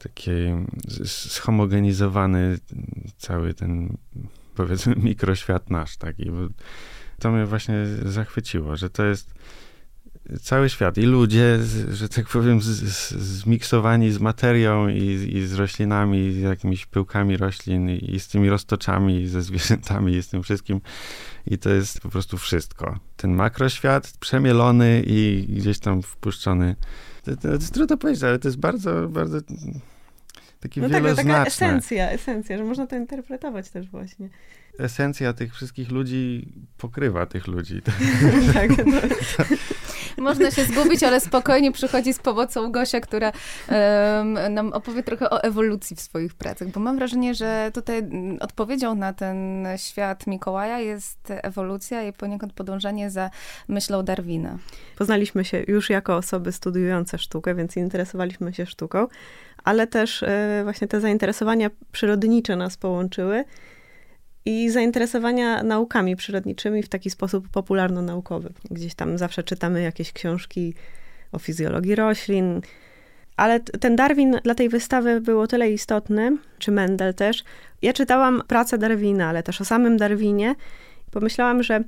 taki 0.03 0.31
zhomogenizowany 1.03 2.59
cały 3.17 3.53
ten, 3.53 3.97
powiedzmy, 4.55 4.95
mikroświat 5.09 5.69
nasz, 5.69 5.97
taki. 5.97 6.31
To 7.19 7.31
mnie 7.31 7.45
właśnie 7.45 7.75
zachwyciło, 8.05 8.75
że 8.75 8.89
to 8.89 9.05
jest 9.05 9.33
cały 10.41 10.69
świat 10.69 10.97
i 10.97 11.01
ludzie, 11.01 11.59
że 11.91 12.09
tak 12.09 12.27
powiem, 12.27 12.61
z, 12.61 12.65
z, 12.65 13.11
zmiksowani 13.11 14.11
z 14.11 14.19
materią 14.19 14.87
i, 14.87 15.29
i, 15.33 15.47
z 15.47 15.53
roślinami, 15.53 16.31
z 16.31 16.37
jakimiś 16.37 16.85
pyłkami 16.85 17.37
roślin 17.37 17.89
i, 17.89 18.15
i 18.15 18.19
z 18.19 18.27
tymi 18.27 18.49
roztoczami, 18.49 19.27
ze 19.27 19.41
zwierzętami 19.41 20.13
i 20.13 20.23
z 20.23 20.27
tym 20.27 20.43
wszystkim. 20.43 20.81
I 21.47 21.57
to 21.57 21.69
jest 21.69 22.01
po 22.01 22.09
prostu 22.09 22.37
wszystko. 22.37 22.99
Ten 23.17 23.33
makroświat 23.33 24.13
przemielony 24.19 25.03
i 25.05 25.45
gdzieś 25.49 25.79
tam 25.79 26.01
wpuszczony. 26.01 26.75
To, 27.23 27.35
to, 27.35 27.41
to 27.41 27.51
jest 27.51 27.73
trudno 27.73 27.97
powiedzieć, 27.97 28.23
ale 28.23 28.39
to 28.39 28.47
jest 28.47 28.59
bardzo, 28.59 29.09
bardzo 29.09 29.37
taki 30.61 30.81
no 30.81 30.89
wieloznaczne. 30.89 31.23
Tak, 31.23 31.43
taka 31.43 31.47
esencja, 31.47 32.11
esencja, 32.11 32.57
że 32.57 32.63
można 32.63 32.87
to 32.87 32.95
interpretować 32.95 33.69
też 33.69 33.87
właśnie. 33.89 34.29
Esencja 34.79 35.33
tych 35.33 35.55
wszystkich 35.55 35.91
ludzi 35.91 36.53
pokrywa 36.77 37.25
tych 37.25 37.47
ludzi. 37.47 37.81
tak, 38.53 38.85
no. 38.85 38.97
Można 40.17 40.51
się 40.51 40.63
zgubić, 40.65 41.03
ale 41.03 41.19
spokojnie 41.19 41.71
przychodzi 41.71 42.13
z 42.13 42.19
pomocą 42.19 42.71
Gosia, 42.71 42.99
która 42.99 43.31
um, 43.31 44.53
nam 44.53 44.73
opowie 44.73 45.03
trochę 45.03 45.29
o 45.29 45.43
ewolucji 45.43 45.95
w 45.95 46.01
swoich 46.01 46.33
pracach, 46.33 46.67
bo 46.67 46.79
mam 46.79 46.95
wrażenie, 46.95 47.35
że 47.35 47.71
tutaj 47.73 48.03
odpowiedzią 48.39 48.95
na 48.95 49.13
ten 49.13 49.67
świat 49.77 50.27
Mikołaja 50.27 50.79
jest 50.79 51.19
ewolucja 51.27 52.03
i 52.03 52.13
poniekąd 52.13 52.53
podążanie 52.53 53.09
za 53.09 53.29
myślą 53.67 54.03
Darwina. 54.03 54.57
Poznaliśmy 54.97 55.45
się 55.45 55.63
już 55.67 55.89
jako 55.89 56.15
osoby 56.15 56.51
studiujące 56.51 57.17
sztukę, 57.17 57.55
więc 57.55 57.77
interesowaliśmy 57.77 58.53
się 58.53 58.65
sztuką, 58.65 59.07
ale 59.63 59.87
też 59.87 60.23
e, 60.23 60.61
właśnie 60.63 60.87
te 60.87 61.01
zainteresowania 61.01 61.69
przyrodnicze 61.91 62.55
nas 62.55 62.77
połączyły 62.77 63.43
i 64.45 64.69
zainteresowania 64.69 65.63
naukami 65.63 66.15
przyrodniczymi 66.15 66.83
w 66.83 66.89
taki 66.89 67.09
sposób 67.09 67.49
popularno-naukowy. 67.49 68.49
Gdzieś 68.71 68.95
tam 68.95 69.17
zawsze 69.17 69.43
czytamy 69.43 69.81
jakieś 69.81 70.11
książki 70.11 70.73
o 71.31 71.39
fizjologii 71.39 71.95
roślin, 71.95 72.61
ale 73.37 73.59
ten 73.59 73.95
Darwin 73.95 74.39
dla 74.43 74.55
tej 74.55 74.69
wystawy 74.69 75.21
był 75.21 75.39
o 75.39 75.47
tyle 75.47 75.71
istotny, 75.71 76.37
czy 76.59 76.71
Mendel 76.71 77.13
też. 77.13 77.43
Ja 77.81 77.93
czytałam 77.93 78.41
pracę 78.47 78.77
Darwina, 78.77 79.27
ale 79.29 79.43
też 79.43 79.61
o 79.61 79.65
samym 79.65 79.97
Darwinie. 79.97 80.55
Pomyślałam, 81.11 81.63
że 81.63 81.83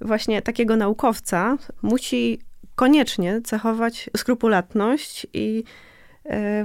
właśnie 0.00 0.42
takiego 0.42 0.76
naukowca 0.76 1.56
musi 1.82 2.38
koniecznie 2.74 3.40
cechować 3.42 4.10
skrupulatność 4.16 5.26
i 5.32 5.64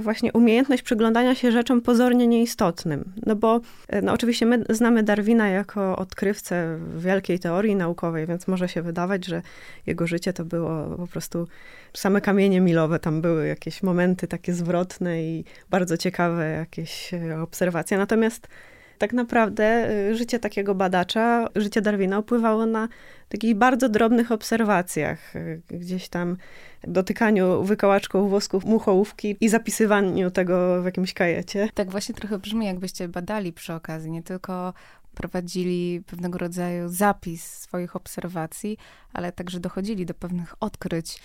właśnie 0.00 0.32
umiejętność 0.32 0.82
przyglądania 0.82 1.34
się 1.34 1.52
rzeczom 1.52 1.80
pozornie 1.80 2.26
nieistotnym. 2.26 3.12
No 3.26 3.36
bo 3.36 3.60
e, 3.88 4.02
no 4.02 4.12
oczywiście 4.12 4.46
my 4.46 4.64
znamy 4.70 5.02
Darwina 5.02 5.48
jako 5.48 5.96
odkrywcę 5.96 6.78
wielkiej 6.96 7.38
teorii 7.38 7.76
naukowej, 7.76 8.26
więc 8.26 8.48
może 8.48 8.68
się 8.68 8.82
wydawać, 8.82 9.26
że 9.26 9.42
jego 9.86 10.06
życie 10.06 10.32
to 10.32 10.44
było 10.44 10.96
po 10.96 11.06
prostu 11.06 11.48
same 11.94 12.20
kamienie 12.20 12.60
milowe, 12.60 12.98
tam 12.98 13.20
były 13.20 13.46
jakieś 13.46 13.82
momenty 13.82 14.28
takie 14.28 14.54
zwrotne 14.54 15.22
i 15.22 15.44
bardzo 15.70 15.96
ciekawe 15.96 16.50
jakieś 16.50 17.14
e, 17.14 17.40
obserwacje. 17.42 17.98
Natomiast 17.98 18.48
tak 19.02 19.12
naprawdę 19.12 19.88
życie 20.14 20.38
takiego 20.38 20.74
badacza, 20.74 21.48
życie 21.56 21.82
Darwina 21.82 22.18
opływało 22.18 22.66
na 22.66 22.88
takich 23.28 23.54
bardzo 23.54 23.88
drobnych 23.88 24.32
obserwacjach, 24.32 25.32
gdzieś 25.68 26.08
tam 26.08 26.36
dotykaniu 26.84 27.62
wykałaczką 27.62 28.28
wosków 28.28 28.64
muchołówki 28.64 29.36
i 29.40 29.48
zapisywaniu 29.48 30.30
tego 30.30 30.82
w 30.82 30.84
jakimś 30.84 31.14
kajecie. 31.14 31.68
Tak 31.74 31.90
właśnie 31.90 32.14
trochę 32.14 32.38
brzmi, 32.38 32.66
jakbyście 32.66 33.08
badali 33.08 33.52
przy 33.52 33.72
okazji, 33.74 34.10
nie 34.10 34.22
tylko 34.22 34.74
prowadzili 35.14 36.02
pewnego 36.06 36.38
rodzaju 36.38 36.88
zapis 36.88 37.44
swoich 37.44 37.96
obserwacji, 37.96 38.78
ale 39.12 39.32
także 39.32 39.60
dochodzili 39.60 40.06
do 40.06 40.14
pewnych 40.14 40.54
odkryć. 40.60 41.20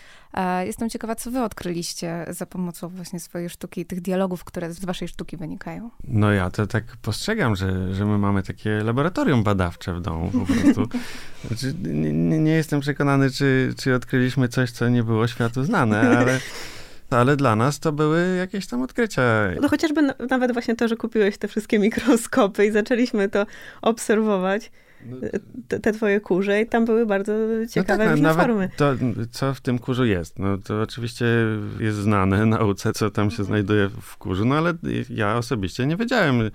Jestem 0.65 0.89
ciekawa, 0.89 1.15
co 1.15 1.32
wy 1.32 1.43
odkryliście 1.43 2.26
za 2.30 2.45
pomocą 2.45 2.89
właśnie 2.89 3.19
swojej 3.19 3.50
sztuki 3.50 3.82
i 3.82 3.86
tych 3.86 4.02
dialogów, 4.02 4.43
które 4.43 4.73
z 4.73 4.86
waszej 4.86 5.08
sztuki 5.08 5.38
wynikają. 5.38 5.89
No 6.04 6.32
ja 6.32 6.50
to 6.50 6.67
tak 6.67 6.84
postrzegam, 7.02 7.56
że, 7.56 7.93
że 7.93 8.06
my 8.06 8.17
mamy 8.17 8.43
takie 8.43 8.69
laboratorium 8.69 9.43
badawcze 9.43 9.93
w 9.93 10.02
domu 10.02 10.32
po 10.32 10.54
prostu. 10.54 10.88
Znaczy, 11.47 11.73
nie, 11.84 12.39
nie, 12.39 12.52
jestem 12.52 12.80
przekonany, 12.80 13.32
czy, 13.32 13.73
czy 13.78 13.95
odkryliśmy 13.95 14.47
coś, 14.47 14.71
co 14.71 14.89
nie 14.89 15.04
było 15.04 15.28
światu 15.28 15.63
znane, 15.63 16.17
ale 16.17 16.39
ale 17.10 17.36
dla 17.36 17.56
nas 17.56 17.80
to 17.80 17.91
były 17.91 18.36
jakieś 18.36 18.67
tam 18.67 18.82
odkrycia. 18.82 19.22
No 19.62 19.70
chociażby 19.70 20.02
nawet 20.30 20.54
właśnie 20.54 20.76
to, 20.76 20.88
że 20.88 20.96
kupiłeś 20.96 21.38
te 21.38 21.48
wszystkie 21.48 21.80
mikroskopy 21.80 22.65
i 22.65 22.72
zaczęliśmy 22.72 23.30
to 23.30 23.46
obserwować. 23.82 24.72
No 25.06 25.17
te, 25.67 25.80
te, 25.80 25.93
twoje 25.93 26.20
kurze 26.20 26.62
i 26.62 26.65
tam 26.65 26.86
były 26.86 27.06
bardzo 27.06 27.34
ciekawe 27.70 28.06
no 28.06 28.12
tak, 28.12 28.22
no, 28.22 28.34
formy. 28.34 28.70
To, 28.78 28.93
co 29.32 29.54
w 29.54 29.62
tym 29.62 29.80
kurzu 29.80 30.06
jest, 30.06 30.39
no 30.39 30.58
to 30.58 30.82
oczywiście 30.82 31.26
jest 31.80 31.98
znane 31.98 32.46
nauce, 32.60 32.93
co 32.93 33.12
tam 33.12 33.32
się 33.32 33.43
znajduje 33.43 33.89
w 34.02 34.17
kurzu, 34.17 34.46
no 34.46 34.56
ale 34.56 34.74
ja 35.10 35.38
osobiście 35.38 35.86
nie 35.86 35.96
wiedziałem. 35.96 36.52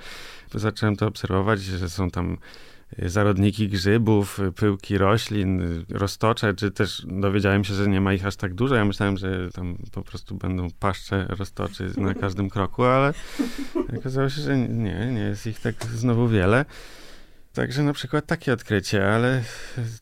Zacząłem 0.54 0.96
to 0.96 1.06
obserwować, 1.06 1.60
że 1.60 1.88
są 1.88 2.10
tam 2.10 2.36
zarodniki 2.98 3.68
grzybów, 3.68 4.40
pyłki 4.56 4.98
roślin, 4.98 5.84
roztocze, 5.88 6.54
czy 6.54 6.70
też 6.70 7.06
dowiedziałem 7.08 7.64
się, 7.64 7.74
że 7.74 7.88
nie 7.88 8.00
ma 8.00 8.12
ich 8.12 8.26
aż 8.26 8.36
tak 8.36 8.54
dużo. 8.54 8.74
Ja 8.74 8.84
myślałem, 8.84 9.16
że 9.16 9.50
tam 9.50 9.78
po 9.92 10.02
prostu 10.02 10.34
będą 10.34 10.68
paszcze 10.78 11.26
roztoczy 11.28 11.90
na 11.96 12.14
każdym 12.24 12.50
kroku, 12.50 12.84
ale 12.84 13.14
okazało 13.98 14.28
się, 14.28 14.42
że 14.42 14.58
nie, 14.58 15.12
nie 15.12 15.20
jest 15.20 15.46
ich 15.46 15.60
tak 15.60 15.84
znowu 15.84 16.28
wiele. 16.28 16.64
Także 17.52 17.82
na 17.82 17.92
przykład 17.92 18.26
takie 18.26 18.52
odkrycie, 18.52 19.12
ale 19.14 19.42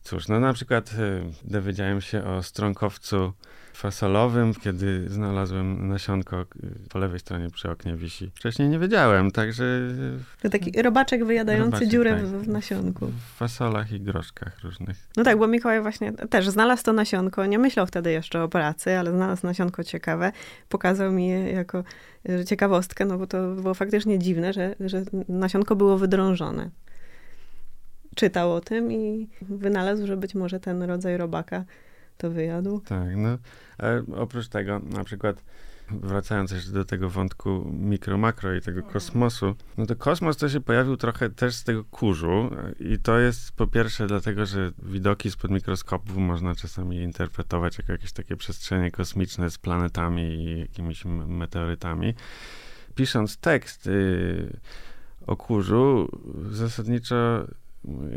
cóż, 0.03 0.27
no 0.27 0.39
na 0.39 0.53
przykład 0.53 0.93
e, 0.93 1.31
dowiedziałem 1.43 2.01
się 2.01 2.23
o 2.23 2.43
strąkowcu 2.43 3.33
fasolowym, 3.81 4.53
kiedy 4.53 5.09
znalazłem 5.09 5.87
nasionko 5.87 6.45
po 6.89 6.99
lewej 6.99 7.19
stronie 7.19 7.49
przy 7.49 7.71
oknie 7.71 7.95
wisi. 7.95 8.31
Wcześniej 8.35 8.69
nie 8.69 8.79
wiedziałem, 8.79 9.31
także... 9.31 9.63
To 10.41 10.49
taki 10.49 10.81
robaczek 10.81 11.25
wyjadający 11.25 11.65
robaczek, 11.65 11.89
dziurę 11.89 12.11
tak, 12.11 12.25
w, 12.25 12.47
nasionku. 12.47 13.07
W 13.07 13.37
fasolach 13.37 13.91
i 13.91 13.99
groszkach 13.99 14.59
różnych. 14.63 14.97
No 15.17 15.23
tak, 15.23 15.37
bo 15.37 15.47
Mikołaj 15.47 15.81
właśnie 15.81 16.13
też 16.13 16.49
znalazł 16.49 16.83
to 16.83 16.93
nasionko, 16.93 17.45
nie 17.45 17.59
myślał 17.59 17.87
wtedy 17.87 18.11
jeszcze 18.11 18.43
o 18.43 18.47
pracy, 18.47 18.97
ale 18.97 19.11
znalazł 19.11 19.45
nasionko 19.47 19.83
ciekawe, 19.83 20.31
pokazał 20.69 21.11
mi 21.11 21.27
je 21.27 21.51
jako 21.51 21.83
ciekawostkę, 22.45 23.05
no 23.05 23.17
bo 23.17 23.27
to 23.27 23.55
było 23.55 23.73
faktycznie 23.73 24.19
dziwne, 24.19 24.53
że, 24.53 24.75
że 24.79 25.03
nasionko 25.29 25.75
było 25.75 25.97
wydrążone 25.97 26.69
czytał 28.15 28.53
o 28.53 28.61
tym 28.61 28.91
i 28.91 29.29
wynalazł, 29.41 30.07
że 30.07 30.17
być 30.17 30.35
może 30.35 30.59
ten 30.59 30.83
rodzaj 30.83 31.17
robaka 31.17 31.65
to 32.21 32.31
wyjadł. 32.31 32.79
Tak, 32.79 33.15
no. 33.15 33.37
oprócz 34.15 34.47
tego, 34.47 34.79
na 34.79 35.03
przykład 35.03 35.43
wracając 35.91 36.51
jeszcze 36.51 36.71
do 36.71 36.85
tego 36.85 37.09
wątku 37.09 37.71
mikro-makro 37.73 38.57
i 38.57 38.61
tego 38.61 38.83
kosmosu, 38.83 39.55
no 39.77 39.85
to 39.85 39.95
kosmos 39.95 40.37
to 40.37 40.49
się 40.49 40.59
pojawił 40.59 40.97
trochę 40.97 41.29
też 41.29 41.55
z 41.55 41.63
tego 41.63 41.83
kurzu 41.83 42.49
i 42.79 42.99
to 42.99 43.19
jest 43.19 43.51
po 43.51 43.67
pierwsze 43.67 44.07
dlatego, 44.07 44.45
że 44.45 44.71
widoki 44.83 45.31
spod 45.31 45.51
mikroskopu 45.51 46.19
można 46.19 46.55
czasami 46.55 46.97
interpretować 46.97 47.77
jako 47.77 47.91
jakieś 47.91 48.11
takie 48.11 48.35
przestrzenie 48.35 48.91
kosmiczne 48.91 49.49
z 49.49 49.57
planetami 49.57 50.21
i 50.21 50.59
jakimiś 50.59 51.05
meteorytami. 51.27 52.13
Pisząc 52.95 53.37
tekst 53.37 53.87
y, 53.87 54.59
o 55.27 55.35
kurzu, 55.35 56.09
zasadniczo 56.51 57.47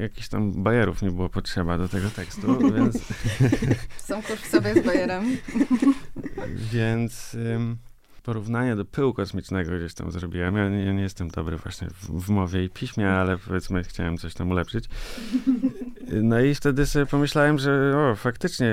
jakichś 0.01 0.29
tam 0.29 0.63
bajerów 0.63 1.03
nie 1.03 1.11
było 1.11 1.29
potrzeba 1.29 1.79
do 1.79 1.89
tego 1.89 2.11
tekstu, 2.11 2.59
więc... 2.77 2.99
Są 3.97 4.23
sobie 4.51 4.83
z 4.83 4.87
bajerem. 4.87 5.37
więc 6.73 7.35
ym, 7.35 7.77
porównanie 8.23 8.77
do 8.77 8.85
pyłu 8.85 9.15
kosmicznego 9.15 9.77
gdzieś 9.77 9.95
tam 9.95 10.11
zrobiłem. 10.11 10.57
Ja 10.57 10.69
nie, 10.69 10.85
ja 10.85 10.93
nie 10.93 11.03
jestem 11.03 11.29
dobry 11.29 11.57
właśnie 11.57 11.89
w, 11.89 12.25
w, 12.25 12.31
mowie 12.31 12.65
i 12.65 12.71
piśmie, 12.71 13.11
ale 13.11 13.39
powiedzmy 13.39 13.85
chciałem 13.85 14.19
coś 14.19 14.35
tam 14.35 14.51
ulepszyć. 14.51 14.85
No 16.13 16.41
i 16.41 16.55
wtedy 16.55 16.87
sobie 16.87 17.07
pomyślałem, 17.07 17.59
że 17.59 17.95
o, 17.97 18.17
faktycznie, 18.17 18.69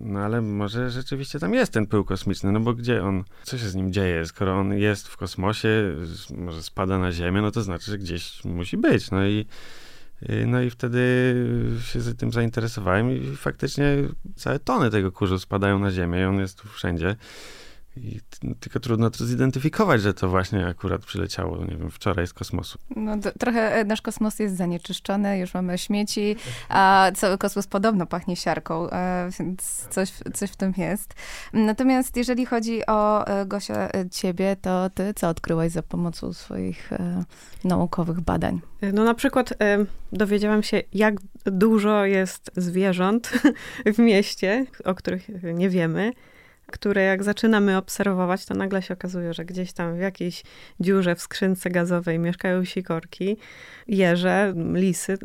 no 0.00 0.20
ale 0.20 0.42
może 0.42 0.90
rzeczywiście 0.90 1.38
tam 1.38 1.54
jest 1.54 1.72
ten 1.72 1.86
pył 1.86 2.04
kosmiczny, 2.04 2.52
no 2.52 2.60
bo 2.60 2.74
gdzie 2.74 3.04
on, 3.04 3.24
co 3.42 3.58
się 3.58 3.68
z 3.68 3.74
nim 3.74 3.92
dzieje? 3.92 4.26
Skoro 4.26 4.58
on 4.58 4.72
jest 4.72 5.08
w 5.08 5.16
kosmosie, 5.16 5.96
może 6.36 6.62
spada 6.62 6.98
na 6.98 7.12
Ziemię, 7.12 7.42
no 7.42 7.50
to 7.50 7.62
znaczy, 7.62 7.90
że 7.90 7.98
gdzieś 7.98 8.44
musi 8.44 8.76
być. 8.76 9.10
No 9.10 9.26
i 9.26 9.46
no 10.46 10.62
i 10.62 10.70
wtedy 10.70 11.34
się 11.80 12.14
tym 12.14 12.32
zainteresowałem 12.32 13.10
i 13.10 13.36
faktycznie 13.36 13.84
całe 14.36 14.58
tony 14.58 14.90
tego 14.90 15.12
kurzu 15.12 15.38
spadają 15.38 15.78
na 15.78 15.90
ziemię 15.90 16.20
i 16.20 16.24
on 16.24 16.38
jest 16.38 16.62
tu 16.62 16.68
wszędzie. 16.68 17.16
I 17.96 18.20
tylko 18.60 18.80
trudno 18.80 19.10
to 19.10 19.24
zidentyfikować, 19.26 20.02
że 20.02 20.14
to 20.14 20.28
właśnie 20.28 20.66
akurat 20.66 21.04
przyleciało, 21.04 21.64
nie 21.64 21.76
wiem, 21.76 21.90
wczoraj 21.90 22.26
z 22.26 22.32
kosmosu. 22.32 22.78
No, 22.96 23.18
to, 23.18 23.32
trochę 23.38 23.74
e, 23.74 23.84
nasz 23.84 24.02
kosmos 24.02 24.38
jest 24.38 24.56
zanieczyszczony, 24.56 25.38
już 25.38 25.54
mamy 25.54 25.78
śmieci, 25.78 26.36
a 26.68 27.10
cały 27.14 27.38
kosmos 27.38 27.66
podobno 27.66 28.06
pachnie 28.06 28.36
siarką, 28.36 28.90
e, 28.90 29.30
więc 29.38 29.86
coś, 29.90 30.12
coś 30.34 30.50
w 30.50 30.56
tym 30.56 30.72
jest. 30.76 31.14
Natomiast 31.52 32.16
jeżeli 32.16 32.46
chodzi 32.46 32.86
o 32.86 33.26
e, 33.26 33.46
Gosia, 33.46 33.88
ciebie, 34.10 34.56
to 34.62 34.90
ty 34.90 35.14
co 35.14 35.28
odkryłaś 35.28 35.72
za 35.72 35.82
pomocą 35.82 36.32
swoich 36.32 36.90
naukowych 37.64 38.20
badań? 38.20 38.60
No 38.92 39.04
na 39.04 39.14
przykład 39.14 39.54
dowiedziałam 40.12 40.62
się, 40.62 40.82
jak 40.92 41.14
dużo 41.44 42.04
jest 42.04 42.50
zwierząt 42.56 43.32
w 43.94 43.98
mieście, 43.98 44.66
o 44.84 44.94
których 44.94 45.28
nie 45.54 45.70
wiemy 45.70 46.12
które 46.72 47.02
jak 47.02 47.22
zaczynamy 47.22 47.76
obserwować, 47.76 48.46
to 48.46 48.54
nagle 48.54 48.82
się 48.82 48.94
okazuje, 48.94 49.34
że 49.34 49.44
gdzieś 49.44 49.72
tam 49.72 49.96
w 49.96 50.00
jakiejś 50.00 50.42
dziurze 50.80 51.14
w 51.14 51.20
skrzynce 51.20 51.70
gazowej 51.70 52.18
mieszkają 52.18 52.64
sikorki, 52.64 53.36
jeże, 53.88 54.54
lisy, 54.74 55.18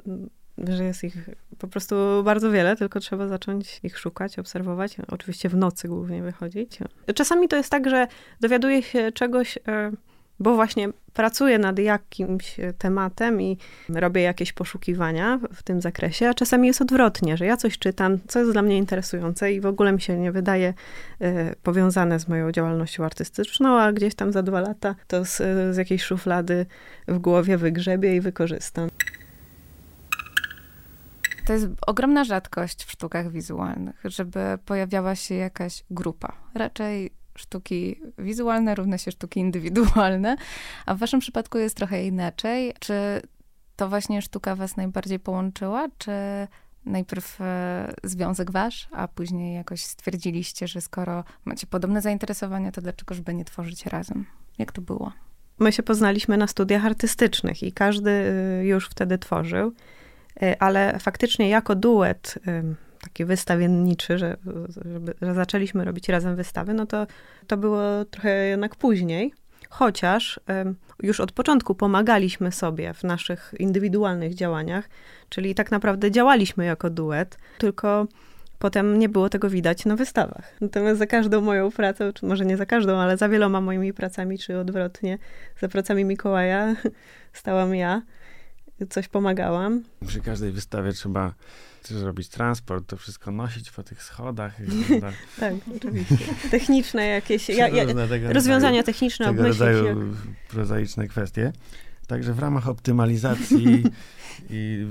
że 0.58 0.84
jest 0.84 1.04
ich 1.04 1.30
po 1.58 1.68
prostu 1.68 1.96
bardzo 2.24 2.52
wiele, 2.52 2.76
tylko 2.76 3.00
trzeba 3.00 3.28
zacząć 3.28 3.80
ich 3.84 4.00
szukać, 4.00 4.40
obserwować. 4.40 4.98
Oczywiście 5.08 5.50
w 5.50 5.56
nocy 5.56 5.88
głównie 5.88 6.24
wychodzić. 6.24 6.80
Czasami 7.16 7.48
to 7.48 7.56
jest 7.56 7.70
tak, 7.70 7.90
że 7.90 8.08
dowiaduje 8.42 8.84
się 8.84 9.12
czegoś 9.12 9.58
e, 9.68 9.92
bo 10.40 10.56
właśnie 10.56 10.90
pracuję 11.14 11.60
nad 11.60 11.80
jakimś 11.80 12.60
e, 12.60 12.74
tematem 12.74 13.42
i 13.42 13.58
robię 13.90 14.22
jakieś 14.22 14.54
poszukiwania 14.54 15.40
w 15.54 15.64
tym 15.64 15.82
zakresie, 15.82 16.30
a 16.30 16.34
czasami 16.34 16.68
jest 16.68 16.82
odwrotnie, 16.82 17.38
że 17.38 17.46
ja 17.46 17.58
coś 17.58 17.80
czytam, 17.80 18.20
co 18.28 18.40
jest 18.40 18.52
dla 18.52 18.62
mnie 18.62 18.78
interesujące 18.78 19.54
i 19.54 19.62
w 19.62 19.66
ogóle 19.66 19.92
mi 19.94 20.02
się 20.02 20.18
nie 20.18 20.32
wydaje 20.32 20.74
y, 21.22 21.56
powiązane 21.64 22.20
z 22.20 22.28
moją 22.28 22.52
działalnością 22.52 23.06
artystyczną, 23.06 23.80
a 23.80 23.94
gdzieś 23.94 24.16
tam 24.16 24.32
za 24.32 24.44
dwa 24.44 24.62
lata 24.62 24.96
to 25.08 25.26
z, 25.26 25.38
z 25.76 25.78
jakiejś 25.78 26.04
szuflady 26.04 26.66
w 27.08 27.18
głowie 27.18 27.58
wygrzebię 27.58 28.16
i 28.16 28.22
wykorzystam. 28.22 28.90
To 31.46 31.54
jest 31.54 31.68
ogromna 31.88 32.24
rzadkość 32.24 32.84
w 32.84 32.92
sztukach 32.92 33.32
wizualnych, 33.32 34.02
żeby 34.06 34.40
pojawiała 34.66 35.16
się 35.16 35.36
jakaś 35.36 35.84
grupa. 35.92 36.34
Raczej 36.56 37.12
sztuki 37.38 38.02
wizualne 38.18 38.76
równa 38.76 38.98
się 38.98 39.12
sztuki 39.12 39.40
indywidualne, 39.40 40.38
a 40.86 40.96
w 40.96 40.98
waszym 40.98 41.20
przypadku 41.20 41.58
jest 41.58 41.76
trochę 41.76 42.06
inaczej. 42.06 42.74
Czy 42.80 43.22
to 43.76 43.90
właśnie 43.90 44.22
sztuka 44.22 44.56
was 44.56 44.78
najbardziej 44.78 45.20
połączyła, 45.20 45.88
czy 45.98 46.12
najpierw 46.86 47.42
e, 47.42 47.94
związek 48.04 48.52
wasz, 48.52 48.88
a 48.92 49.08
później 49.08 49.56
jakoś 49.56 49.84
stwierdziliście, 49.84 50.68
że 50.68 50.82
skoro 50.82 51.24
macie 51.46 51.68
podobne 51.68 52.02
zainteresowania, 52.02 52.72
to 52.72 52.82
dlaczegoż 52.82 53.22
by 53.22 53.34
nie 53.34 53.46
tworzyć 53.46 53.86
razem? 53.86 54.26
Jak 54.58 54.72
to 54.72 54.82
było? 54.82 55.12
My 55.60 55.72
się 55.72 55.84
poznaliśmy 55.84 56.38
na 56.38 56.48
studiach 56.48 56.86
artystycznych 56.86 57.64
i 57.64 57.72
każdy 57.72 58.12
y, 58.62 58.66
już 58.66 58.90
wtedy 58.90 59.18
tworzył, 59.18 59.74
y, 60.44 60.60
ale 60.60 61.00
faktycznie 61.00 61.50
jako 61.50 61.76
duet 61.76 62.40
taki 63.02 63.26
wystawienniczy, 63.26 64.18
że, 64.18 64.38
żeby, 64.86 65.14
że 65.22 65.34
zaczęliśmy 65.34 65.86
robić 65.86 66.10
razem 66.10 66.36
wystawy, 66.36 66.74
no 66.74 66.86
to 66.86 67.08
to 67.48 67.58
było 67.58 68.06
trochę 68.06 68.48
jednak 68.48 68.76
później. 68.76 69.34
Chociaż 69.70 70.40
już 71.04 71.20
od 71.20 71.32
początku 71.32 71.76
pomagaliśmy 71.76 72.52
sobie 72.52 72.94
w 72.94 73.04
naszych 73.04 73.54
indywidualnych 73.60 74.36
działaniach, 74.36 74.90
czyli 75.30 75.56
tak 75.56 75.72
naprawdę 75.72 76.12
działaliśmy 76.12 76.66
jako 76.66 76.90
duet, 76.90 77.38
tylko 77.58 78.08
potem 78.60 79.00
nie 79.00 79.10
było 79.10 79.30
tego 79.30 79.50
widać 79.50 79.86
na 79.86 79.96
wystawach. 79.96 80.54
Natomiast 80.62 81.00
za 81.00 81.08
każdą 81.08 81.42
moją 81.42 81.72
pracę, 81.72 82.14
czy 82.14 82.26
może 82.26 82.46
nie 82.46 82.58
za 82.58 82.66
każdą, 82.66 82.98
ale 82.98 83.18
za 83.18 83.30
wieloma 83.30 83.62
moimi 83.62 83.94
pracami, 83.94 84.40
czy 84.40 84.58
odwrotnie, 84.58 85.18
za 85.62 85.68
pracami 85.68 86.06
Mikołaja 86.06 86.76
stałam 87.34 87.76
ja, 87.76 88.02
coś 88.90 89.08
pomagałam. 89.08 89.84
Przy 90.08 90.22
każdej 90.22 90.52
wystawie 90.52 90.92
trzeba 90.92 91.34
zrobić 91.94 92.30
transport, 92.30 92.88
to 92.88 92.98
wszystko 92.98 93.32
nosić 93.32 93.72
po 93.72 93.84
tych 93.84 94.04
schodach. 94.04 94.54
tak, 95.40 95.54
oczywiście. 95.78 96.18
Techniczne 96.52 97.06
jakieś, 97.06 97.50
ja, 97.50 97.68
ja, 97.68 97.86
rozwiązania 98.24 98.84
techniczne, 98.84 99.26
tego 99.26 99.44
rodzaju 99.44 99.86
jak... 99.86 99.98
prozaiczne 100.50 101.08
kwestie. 101.08 101.52
Także 102.08 102.34
w 102.34 102.40
ramach 102.40 102.68
optymalizacji 102.68 103.84
i 104.50 104.88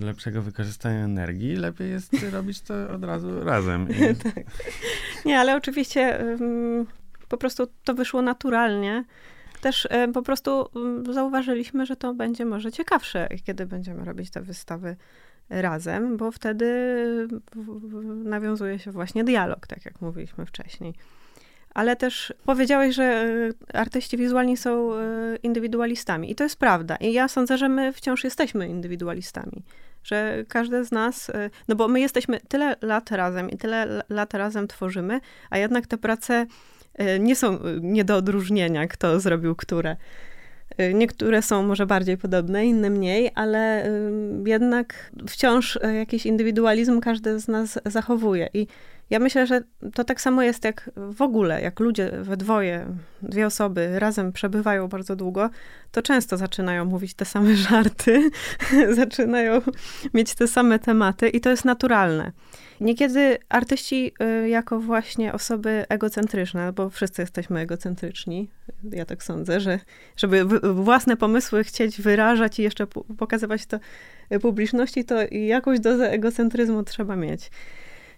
lepszego 0.00 0.42
wykorzystania 0.42 1.04
energii, 1.04 1.56
lepiej 1.56 1.90
jest 1.90 2.12
robić 2.32 2.60
to 2.60 2.74
od 2.90 3.04
razu 3.04 3.44
razem. 3.44 3.88
I... 3.90 4.16
tak. 4.24 4.44
Nie, 5.24 5.40
ale 5.40 5.56
oczywiście 5.56 6.18
um, 6.40 6.86
po 7.28 7.36
prostu 7.36 7.66
to 7.84 7.94
wyszło 7.94 8.22
naturalnie. 8.22 9.04
Też 9.60 9.88
um, 9.90 10.12
po 10.12 10.22
prostu 10.22 10.68
um, 10.74 11.14
zauważyliśmy, 11.14 11.86
że 11.86 11.96
to 11.96 12.14
będzie 12.14 12.44
może 12.44 12.72
ciekawsze, 12.72 13.28
kiedy 13.44 13.66
będziemy 13.66 14.04
robić 14.04 14.30
te 14.30 14.40
wystawy 14.40 14.96
razem, 15.50 16.16
bo 16.16 16.30
wtedy 16.30 16.68
nawiązuje 18.24 18.78
się 18.78 18.92
właśnie 18.92 19.24
dialog, 19.24 19.66
tak 19.66 19.84
jak 19.84 20.00
mówiliśmy 20.00 20.46
wcześniej. 20.46 20.94
Ale 21.74 21.96
też 21.96 22.34
powiedziałeś, 22.44 22.94
że 22.94 23.28
e, 23.72 23.76
artyści 23.76 24.16
wizualni 24.16 24.56
są 24.56 24.94
e, 24.94 24.98
indywidualistami. 25.42 26.30
I 26.30 26.34
to 26.34 26.44
jest 26.44 26.56
prawda. 26.56 26.96
I 26.96 27.12
ja 27.12 27.28
sądzę, 27.28 27.58
że 27.58 27.68
my 27.68 27.92
wciąż 27.92 28.24
jesteśmy 28.24 28.68
indywidualistami. 28.68 29.62
Że 30.04 30.44
każdy 30.48 30.84
z 30.84 30.92
nas, 30.92 31.30
e, 31.30 31.50
no 31.68 31.76
bo 31.76 31.88
my 31.88 32.00
jesteśmy 32.00 32.40
tyle 32.40 32.76
lat 32.82 33.10
razem 33.10 33.50
i 33.50 33.56
tyle 33.56 34.02
lat 34.08 34.34
razem 34.34 34.68
tworzymy, 34.68 35.20
a 35.50 35.58
jednak 35.58 35.86
te 35.86 35.98
prace 35.98 36.46
nie 37.20 37.36
są 37.36 37.58
nie 37.80 38.04
do 38.04 38.16
odróżnienia, 38.16 38.86
kto 38.86 39.20
zrobił 39.20 39.54
które. 39.54 39.96
Y, 40.80 40.94
niektóre 40.94 41.42
są 41.42 41.62
może 41.62 41.86
bardziej 41.86 42.18
podobne, 42.18 42.66
inne 42.66 42.90
mniej, 42.90 43.30
ale 43.34 43.90
jednak 44.46 45.10
wciąż 45.28 45.76
y, 45.76 45.94
jakiś 45.94 46.26
indywidualizm 46.26 47.00
każdy 47.00 47.40
z 47.40 47.48
nas 47.48 47.78
zachowuje. 47.86 48.48
I 48.54 48.66
ja 49.10 49.18
myślę, 49.18 49.46
że 49.46 49.60
to 49.94 50.04
tak 50.04 50.20
samo 50.20 50.42
jest 50.42 50.64
jak 50.64 50.90
w 50.96 51.22
ogóle, 51.22 51.62
jak 51.62 51.80
ludzie 51.80 52.10
we 52.22 52.36
dwoje, 52.36 52.86
dwie 53.22 53.46
osoby 53.46 53.98
razem 53.98 54.32
przebywają 54.32 54.88
bardzo 54.88 55.16
długo, 55.16 55.50
to 55.90 56.02
często 56.02 56.36
zaczynają 56.36 56.84
mówić 56.84 57.14
te 57.14 57.24
same 57.24 57.56
żarty, 57.70 58.30
zaczynają 59.00 59.60
mieć 60.14 60.34
te 60.34 60.48
same 60.48 60.78
tematy 60.78 61.28
i 61.28 61.40
to 61.40 61.50
jest 61.50 61.64
naturalne. 61.64 62.32
Niekiedy 62.80 63.38
artyści 63.48 64.12
y, 64.44 64.48
jako 64.48 64.80
właśnie 64.80 65.32
osoby 65.32 65.84
egocentryczne, 65.88 66.72
bo 66.72 66.90
wszyscy 66.90 67.22
jesteśmy 67.22 67.60
egocentryczni, 67.60 68.48
ja 68.90 69.04
tak 69.04 69.22
sądzę, 69.22 69.60
że 69.60 69.80
żeby 70.16 70.44
własne 70.74 71.16
pomysły 71.16 71.64
chcieć 71.64 72.02
wyrażać 72.02 72.58
i 72.58 72.62
jeszcze 72.62 72.86
pokazywać 73.18 73.66
to 73.66 73.78
publiczności, 74.40 75.04
to 75.04 75.14
jakąś 75.30 75.80
dozę 75.80 76.10
egocentryzmu 76.10 76.82
trzeba 76.82 77.16
mieć. 77.16 77.50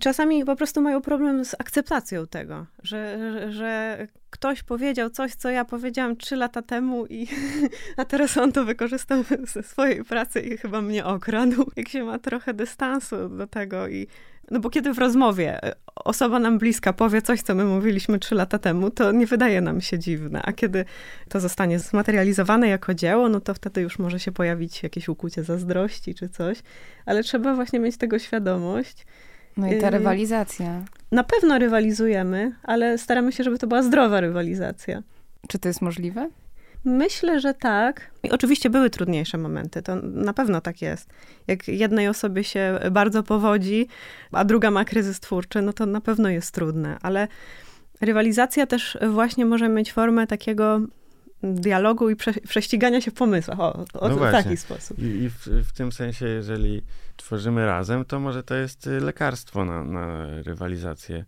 Czasami 0.00 0.44
po 0.44 0.56
prostu 0.56 0.82
mają 0.82 1.00
problem 1.00 1.44
z 1.44 1.54
akceptacją 1.58 2.26
tego, 2.26 2.66
że, 2.82 3.18
że, 3.32 3.52
że 3.52 4.06
ktoś 4.30 4.62
powiedział 4.62 5.10
coś, 5.10 5.34
co 5.34 5.50
ja 5.50 5.64
powiedziałam 5.64 6.16
trzy 6.16 6.36
lata 6.36 6.62
temu 6.62 7.06
i 7.06 7.26
a 7.96 8.04
teraz 8.04 8.36
on 8.36 8.52
to 8.52 8.64
wykorzystał 8.64 9.24
ze 9.54 9.62
swojej 9.62 10.04
pracy 10.04 10.40
i 10.40 10.56
chyba 10.56 10.82
mnie 10.82 11.04
okradł. 11.04 11.70
Jak 11.76 11.88
się 11.88 12.04
ma 12.04 12.18
trochę 12.18 12.54
dystansu 12.54 13.28
do 13.28 13.46
tego 13.46 13.88
i 13.88 14.06
no 14.50 14.60
bo 14.60 14.70
kiedy 14.70 14.94
w 14.94 14.98
rozmowie 14.98 15.64
e, 15.64 15.74
osoba 15.94 16.38
nam 16.38 16.58
bliska 16.58 16.92
powie 16.92 17.22
coś, 17.22 17.42
co 17.42 17.54
my 17.54 17.64
mówiliśmy 17.64 18.18
trzy 18.18 18.34
lata 18.34 18.58
temu, 18.58 18.90
to 18.90 19.12
nie 19.12 19.26
wydaje 19.26 19.60
nam 19.60 19.80
się 19.80 19.98
dziwne. 19.98 20.42
A 20.42 20.52
kiedy 20.52 20.84
to 21.28 21.40
zostanie 21.40 21.78
zmaterializowane 21.78 22.68
jako 22.68 22.94
dzieło, 22.94 23.28
no 23.28 23.40
to 23.40 23.54
wtedy 23.54 23.80
już 23.80 23.98
może 23.98 24.20
się 24.20 24.32
pojawić 24.32 24.82
jakieś 24.82 25.08
ukłucie 25.08 25.44
zazdrości 25.44 26.14
czy 26.14 26.28
coś. 26.28 26.58
Ale 27.06 27.22
trzeba 27.22 27.54
właśnie 27.54 27.78
mieć 27.78 27.96
tego 27.96 28.18
świadomość. 28.18 29.06
No 29.56 29.72
i 29.72 29.80
ta 29.80 29.86
y, 29.86 29.90
rywalizacja. 29.90 30.84
Na 31.12 31.24
pewno 31.24 31.58
rywalizujemy, 31.58 32.52
ale 32.62 32.98
staramy 32.98 33.32
się, 33.32 33.44
żeby 33.44 33.58
to 33.58 33.66
była 33.66 33.82
zdrowa 33.82 34.20
rywalizacja. 34.20 35.02
Czy 35.48 35.58
to 35.58 35.68
jest 35.68 35.82
możliwe? 35.82 36.28
Myślę, 36.84 37.40
że 37.40 37.54
tak. 37.54 38.10
I 38.22 38.30
oczywiście 38.30 38.70
były 38.70 38.90
trudniejsze 38.90 39.38
momenty, 39.38 39.82
to 39.82 39.96
na 40.02 40.32
pewno 40.32 40.60
tak 40.60 40.82
jest. 40.82 41.10
Jak 41.46 41.68
jednej 41.68 42.08
osobie 42.08 42.44
się 42.44 42.78
bardzo 42.90 43.22
powodzi, 43.22 43.88
a 44.32 44.44
druga 44.44 44.70
ma 44.70 44.84
kryzys 44.84 45.20
twórczy, 45.20 45.62
no 45.62 45.72
to 45.72 45.86
na 45.86 46.00
pewno 46.00 46.28
jest 46.28 46.54
trudne, 46.54 46.96
ale 47.02 47.28
rywalizacja 48.00 48.66
też 48.66 48.98
właśnie 49.10 49.46
może 49.46 49.68
mieć 49.68 49.92
formę 49.92 50.26
takiego 50.26 50.80
dialogu 51.42 52.10
i 52.10 52.16
prze, 52.16 52.32
prześcigania 52.32 53.00
się 53.00 53.10
w 53.10 53.14
pomysłach. 53.14 53.60
O, 53.60 53.86
o 53.92 54.08
no 54.08 54.16
w 54.16 54.32
taki 54.32 54.56
sposób. 54.56 54.98
I, 54.98 55.02
i 55.02 55.30
w, 55.30 55.46
w, 55.46 55.72
tym 55.72 55.92
sensie, 55.92 56.26
jeżeli 56.26 56.82
tworzymy 57.16 57.66
razem, 57.66 58.04
to 58.04 58.20
może 58.20 58.42
to 58.42 58.54
jest 58.54 58.86
lekarstwo 58.86 59.64
na, 59.64 59.84
na 59.84 60.26
rywalizację. 60.42 61.24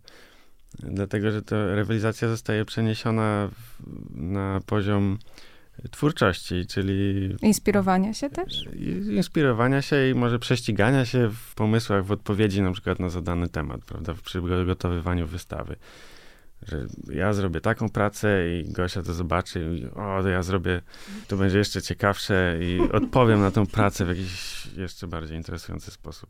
Dlatego, 0.79 1.31
że 1.31 1.41
ta 1.41 1.75
rywalizacja 1.75 2.27
zostaje 2.27 2.65
przeniesiona 2.65 3.49
w, 3.51 3.81
na 4.15 4.59
poziom 4.65 5.17
twórczości, 5.91 6.65
czyli... 6.67 7.29
Inspirowania 7.41 8.13
się 8.13 8.29
też? 8.29 8.65
Inspirowania 9.11 9.81
się 9.81 10.09
i 10.09 10.15
może 10.15 10.39
prześcigania 10.39 11.05
się 11.05 11.29
w 11.29 11.55
pomysłach, 11.55 12.05
w 12.05 12.11
odpowiedzi 12.11 12.61
na 12.61 12.71
przykład 12.71 12.99
na 12.99 13.09
zadany 13.09 13.49
temat, 13.49 13.81
prawda, 13.85 14.13
w 14.13 14.21
przygotowywaniu 14.21 15.27
wystawy. 15.27 15.75
Że 16.67 16.85
ja 17.09 17.33
zrobię 17.33 17.61
taką 17.61 17.89
pracę 17.89 18.49
i 18.49 18.71
Gosia 18.71 19.03
to 19.03 19.13
zobaczy 19.13 19.77
i 19.79 19.85
o, 19.85 20.19
to 20.23 20.29
ja 20.29 20.43
zrobię, 20.43 20.81
to 21.27 21.37
będzie 21.37 21.57
jeszcze 21.57 21.81
ciekawsze 21.81 22.57
i 22.61 22.91
odpowiem 22.91 23.41
na 23.41 23.51
tą 23.51 23.65
pracę 23.65 24.05
w 24.05 24.09
jakiś 24.09 24.65
jeszcze 24.77 25.07
bardziej 25.07 25.37
interesujący 25.37 25.91
sposób. 25.91 26.29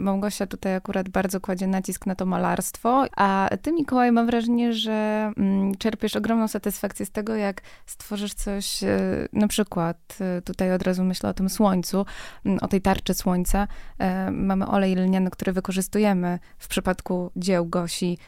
Małgosia 0.00 0.46
tutaj 0.46 0.74
akurat 0.74 1.08
bardzo 1.08 1.40
kładzie 1.40 1.66
nacisk 1.66 2.06
na 2.06 2.14
to 2.14 2.26
malarstwo, 2.26 3.04
a 3.16 3.50
ty, 3.62 3.72
Mikołaj, 3.72 4.12
mam 4.12 4.26
wrażenie, 4.26 4.72
że 4.72 4.92
mm, 5.36 5.74
czerpiesz 5.74 6.16
ogromną 6.16 6.48
satysfakcję 6.48 7.06
z 7.06 7.10
tego, 7.10 7.36
jak 7.36 7.62
stworzysz 7.86 8.34
coś, 8.34 8.84
e, 8.84 8.98
na 9.32 9.48
przykład, 9.48 10.18
e, 10.20 10.42
tutaj 10.42 10.72
od 10.72 10.82
razu 10.82 11.04
myślę 11.04 11.30
o 11.30 11.34
tym 11.34 11.48
słońcu, 11.48 12.06
o 12.60 12.68
tej 12.68 12.80
tarczy 12.80 13.14
słońca. 13.14 13.66
E, 13.98 14.30
mamy 14.30 14.66
olej 14.66 14.94
lniany, 14.94 15.30
który 15.30 15.52
wykorzystujemy 15.52 16.38
w 16.58 16.68
przypadku 16.68 17.30
dzieł 17.36 17.66
Gosi 17.66 18.18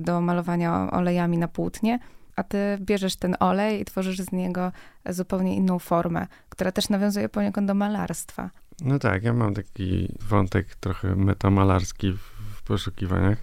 do 0.00 0.20
malowania 0.20 0.90
olejami 0.90 1.38
na 1.38 1.48
płótnie 1.48 1.98
a 2.36 2.42
ty 2.42 2.58
bierzesz 2.80 3.16
ten 3.16 3.36
olej 3.40 3.80
i 3.80 3.84
tworzysz 3.84 4.18
z 4.18 4.32
niego 4.32 4.72
zupełnie 5.08 5.56
inną 5.56 5.78
formę, 5.78 6.26
która 6.48 6.72
też 6.72 6.88
nawiązuje 6.88 7.28
poniekąd 7.28 7.66
do 7.66 7.74
malarstwa. 7.74 8.50
No 8.84 8.98
tak, 8.98 9.22
ja 9.22 9.32
mam 9.32 9.54
taki 9.54 10.08
wątek 10.20 10.74
trochę 10.74 11.16
metamalarski 11.16 12.12
w, 12.12 12.62
poszukiwaniach, 12.62 13.38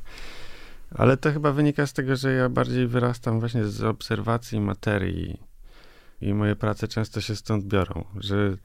ale 0.91 1.17
to 1.17 1.31
chyba 1.31 1.51
wynika 1.51 1.87
z 1.87 1.93
tego, 1.93 2.15
że 2.15 2.33
ja 2.33 2.49
bardziej 2.49 2.87
wyrastam 2.87 3.39
właśnie 3.39 3.65
z 3.65 3.83
obserwacji 3.83 4.59
materii 4.59 5.39
i 6.21 6.33
moje 6.33 6.55
prace 6.55 6.87
często 6.87 7.21
się 7.21 7.35
stąd 7.35 7.65
biorą, 7.65 8.05
że 8.19 8.57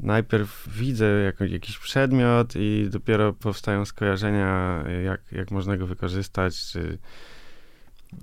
najpierw 0.00 0.68
widzę 0.68 1.32
jakiś 1.50 1.78
przedmiot 1.78 2.56
i 2.56 2.88
dopiero 2.90 3.32
powstają 3.32 3.84
skojarzenia, 3.84 4.84
jak, 5.04 5.20
jak 5.32 5.50
można 5.50 5.76
go 5.76 5.86
wykorzystać, 5.86 6.64
czy... 6.72 6.98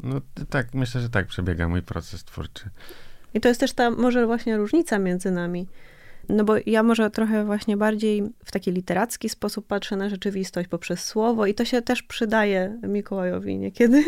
No 0.03 0.21
tak, 0.49 0.73
myślę, 0.73 1.01
że 1.01 1.09
tak 1.09 1.27
przebiega 1.27 1.67
mój 1.67 1.81
proces 1.81 2.23
twórczy. 2.23 2.69
I 3.33 3.41
to 3.41 3.47
jest 3.47 3.59
też 3.59 3.73
ta 3.73 3.91
może 3.91 4.25
właśnie 4.25 4.57
różnica 4.57 4.99
między 4.99 5.31
nami, 5.31 5.67
no 6.29 6.43
bo 6.43 6.53
ja 6.65 6.83
może 6.83 7.09
trochę 7.09 7.45
właśnie 7.45 7.77
bardziej 7.77 8.23
w 8.45 8.51
taki 8.51 8.71
literacki 8.71 9.29
sposób 9.29 9.67
patrzę 9.67 9.95
na 9.95 10.09
rzeczywistość 10.09 10.69
poprzez 10.69 11.03
słowo 11.03 11.45
i 11.45 11.53
to 11.53 11.65
się 11.65 11.81
też 11.81 12.03
przydaje 12.03 12.79
Mikołajowi 12.83 13.57
niekiedy. 13.57 14.03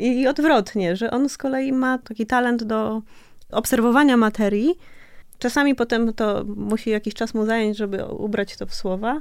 I 0.00 0.26
odwrotnie, 0.26 0.96
że 0.96 1.10
on 1.10 1.28
z 1.28 1.38
kolei 1.38 1.72
ma 1.72 1.98
taki 1.98 2.26
talent 2.26 2.64
do 2.64 3.02
obserwowania 3.50 4.16
materii. 4.16 4.74
Czasami 5.38 5.74
potem 5.74 6.12
to 6.12 6.44
musi 6.56 6.90
jakiś 6.90 7.14
czas 7.14 7.34
mu 7.34 7.46
zająć, 7.46 7.76
żeby 7.76 8.04
ubrać 8.04 8.56
to 8.56 8.66
w 8.66 8.74
słowa, 8.74 9.20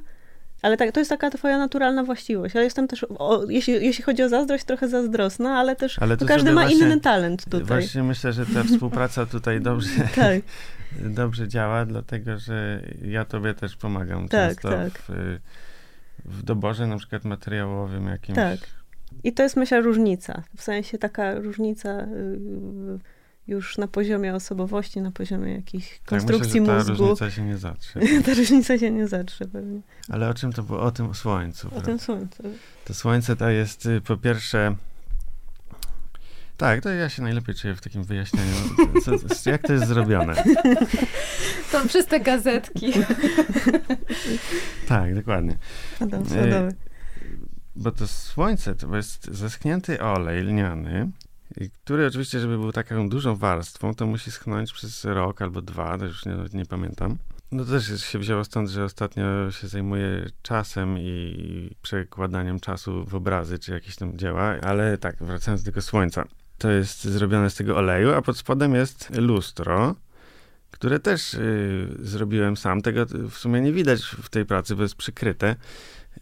ale 0.61 0.77
tak, 0.77 0.91
to 0.91 0.99
jest 0.99 1.09
taka 1.09 1.29
twoja 1.29 1.57
naturalna 1.57 2.03
właściwość. 2.03 2.55
Ja 2.55 2.61
jestem 2.61 2.87
też, 2.87 3.05
o, 3.09 3.45
jeśli, 3.49 3.73
jeśli 3.73 4.03
chodzi 4.03 4.23
o 4.23 4.29
zazdrość, 4.29 4.63
trochę 4.63 4.87
zazdrosna, 4.87 5.57
ale 5.57 5.75
też 5.75 5.99
ale 5.99 6.17
każdy 6.17 6.51
ma 6.51 6.61
właśnie, 6.61 6.85
inny 6.85 6.99
talent 6.99 7.45
tutaj. 7.45 7.63
Właśnie 7.63 8.03
myślę, 8.03 8.33
że 8.33 8.45
ta 8.45 8.63
współpraca 8.63 9.25
tutaj 9.25 9.61
dobrze, 9.61 9.89
tak. 10.15 10.41
Dobrze 10.99 11.47
działa, 11.47 11.85
dlatego 11.85 12.37
że 12.37 12.81
ja 13.01 13.25
tobie 13.25 13.53
też 13.53 13.77
pomagam 13.77 14.27
tak, 14.27 14.49
często 14.49 14.69
tak. 14.69 15.01
W, 15.07 15.39
w 16.25 16.43
doborze 16.43 16.87
na 16.87 16.97
przykład 16.97 17.25
materiałowym 17.25 18.07
jakimś. 18.07 18.35
Tak. 18.35 18.59
I 19.23 19.33
to 19.33 19.43
jest 19.43 19.55
myślę 19.55 19.81
różnica. 19.81 20.43
W 20.57 20.61
sensie 20.61 20.97
taka 20.97 21.35
różnica 21.35 22.01
y, 22.01 22.39
już 23.47 23.77
na 23.77 23.87
poziomie 23.87 24.35
osobowości, 24.35 25.01
na 25.01 25.11
poziomie 25.11 25.53
jakichś 25.53 25.99
konstrukcji 26.05 26.51
tak, 26.53 26.61
myślę, 26.61 26.73
ta 26.73 26.89
mózgu. 26.89 27.03
różnica 27.03 27.31
się 27.31 27.45
nie 27.45 27.57
zatrze. 27.57 27.99
ta 28.25 28.33
różnica 28.33 28.77
się 28.77 28.91
nie 28.91 29.07
zatrze 29.07 29.45
pewnie. 29.45 29.81
Ale 30.09 30.29
o 30.29 30.33
czym 30.33 30.53
to 30.53 30.63
było? 30.63 30.81
O 30.81 30.91
tym 30.91 31.13
słońcu. 31.13 31.67
O 31.67 31.69
prawda? 31.69 31.87
tym 31.87 31.99
słońcu. 31.99 32.43
To 32.85 32.93
słońce 32.93 33.35
to 33.35 33.49
jest 33.49 33.85
y, 33.85 34.01
po 34.01 34.17
pierwsze 34.17 34.75
tak, 36.61 36.81
to 36.81 36.89
ja 36.89 37.09
się 37.09 37.21
najlepiej 37.21 37.55
czuję 37.55 37.75
w 37.75 37.81
takim 37.81 38.03
wyjaśnieniu. 38.03 38.55
Co, 39.03 39.49
jak 39.49 39.61
to 39.61 39.73
jest 39.73 39.87
zrobione? 39.87 40.43
To 41.71 41.87
przez 41.87 42.05
te 42.05 42.19
gazetki. 42.19 42.93
tak, 44.87 45.15
dokładnie. 45.15 45.57
Adam 45.99 46.25
Sadowy. 46.25 46.75
Bo 47.75 47.91
to 47.91 48.07
słońce 48.07 48.75
to 48.75 48.95
jest 48.95 49.31
zeschnięty 49.31 50.01
olej 50.01 50.43
lniany, 50.43 51.11
który 51.83 52.07
oczywiście, 52.07 52.39
żeby 52.39 52.57
był 52.57 52.71
taką 52.71 53.09
dużą 53.09 53.35
warstwą, 53.35 53.93
to 53.95 54.05
musi 54.05 54.31
schnąć 54.31 54.73
przez 54.73 55.05
rok 55.05 55.41
albo 55.41 55.61
dwa, 55.61 55.97
to 55.97 56.05
już 56.05 56.25
nie, 56.25 56.35
nie 56.53 56.65
pamiętam. 56.65 57.17
No 57.51 57.65
to 57.65 57.71
też 57.71 58.05
się 58.05 58.19
wzięło 58.19 58.43
stąd, 58.43 58.69
że 58.69 58.83
ostatnio 58.83 59.51
się 59.51 59.67
zajmuję 59.67 60.29
czasem 60.41 60.99
i 60.99 61.75
przekładaniem 61.81 62.59
czasu 62.59 63.05
w 63.05 63.15
obrazy, 63.15 63.59
czy 63.59 63.71
jakieś 63.71 63.95
tam 63.95 64.17
dzieła, 64.17 64.55
ale 64.61 64.97
tak, 64.97 65.23
wracając 65.23 65.63
do 65.63 65.65
tego 65.65 65.81
słońca 65.81 66.25
to 66.61 66.71
jest 66.71 67.03
zrobione 67.03 67.49
z 67.49 67.55
tego 67.55 67.77
oleju, 67.77 68.13
a 68.13 68.21
pod 68.21 68.37
spodem 68.37 68.75
jest 68.75 69.09
lustro, 69.17 69.95
które 70.71 70.99
też 70.99 71.33
y, 71.33 71.87
zrobiłem 71.99 72.57
sam. 72.57 72.81
Tego 72.81 73.05
w 73.05 73.33
sumie 73.33 73.61
nie 73.61 73.71
widać 73.71 74.01
w 74.01 74.29
tej 74.29 74.45
pracy, 74.45 74.75
bo 74.75 74.83
jest 74.83 74.95
przykryte. 74.95 75.55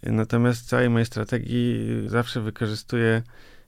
Natomiast 0.03 0.65
w 0.65 0.69
całej 0.69 0.89
mojej 0.89 1.05
strategii 1.05 1.89
zawsze 2.07 2.41
wykorzystuję 2.41 3.23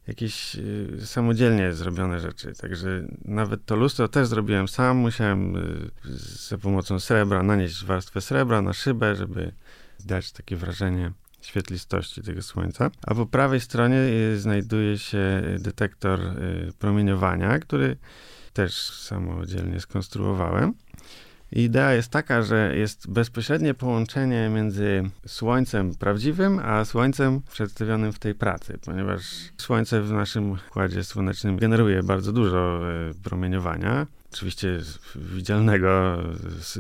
jakieś 0.08 0.56
y, 0.56 1.06
samodzielnie 1.06 1.74
zrobione 1.74 2.20
rzeczy. 2.20 2.54
Także 2.54 3.08
nawet 3.26 3.66
to 3.66 3.76
lustro 3.76 4.08
też 4.08 4.28
zrobiłem 4.28 4.68
sam. 4.68 4.98
Musiałem 4.98 5.56
y, 5.56 5.92
za 6.50 6.58
pomocą 6.58 7.00
srebra 7.00 7.44
nanieść 7.44 7.86
warstwę 7.86 8.22
srebra 8.22 8.62
na 8.62 8.74
szybę, 8.74 9.16
żeby 9.16 9.52
dać 10.06 10.32
takie 10.32 10.56
wrażenie 10.56 11.12
świetlistości 11.42 12.22
tego 12.22 12.42
słońca. 12.42 12.92
A 13.08 13.16
po 13.16 13.26
prawej 13.26 13.60
stronie 13.60 13.98
y, 13.98 14.40
znajduje 14.40 14.98
się 14.98 15.42
detektor 15.60 16.20
y, 16.20 16.74
promieniowania, 16.80 17.60
który 17.60 17.98
też 18.54 18.90
samodzielnie 18.90 19.80
skonstruowałem. 19.80 20.74
Idea 21.52 21.94
jest 21.94 22.10
taka, 22.10 22.42
że 22.42 22.78
jest 22.78 23.12
bezpośrednie 23.12 23.74
połączenie 23.74 24.50
między 24.50 25.10
Słońcem 25.28 25.96
prawdziwym, 25.96 26.60
a 26.60 26.86
Słońcem 26.86 27.42
przedstawionym 27.52 28.14
w 28.14 28.20
tej 28.20 28.36
pracy, 28.36 28.78
ponieważ 28.86 29.22
Słońce 29.58 30.02
w 30.02 30.12
naszym 30.12 30.52
układzie 30.52 31.04
słonecznym 31.04 31.58
generuje 31.58 32.04
bardzo 32.04 32.34
dużo 32.34 32.82
y, 33.10 33.14
promieniowania. 33.24 34.08
Oczywiście 34.34 34.80
widzialnego 35.16 36.18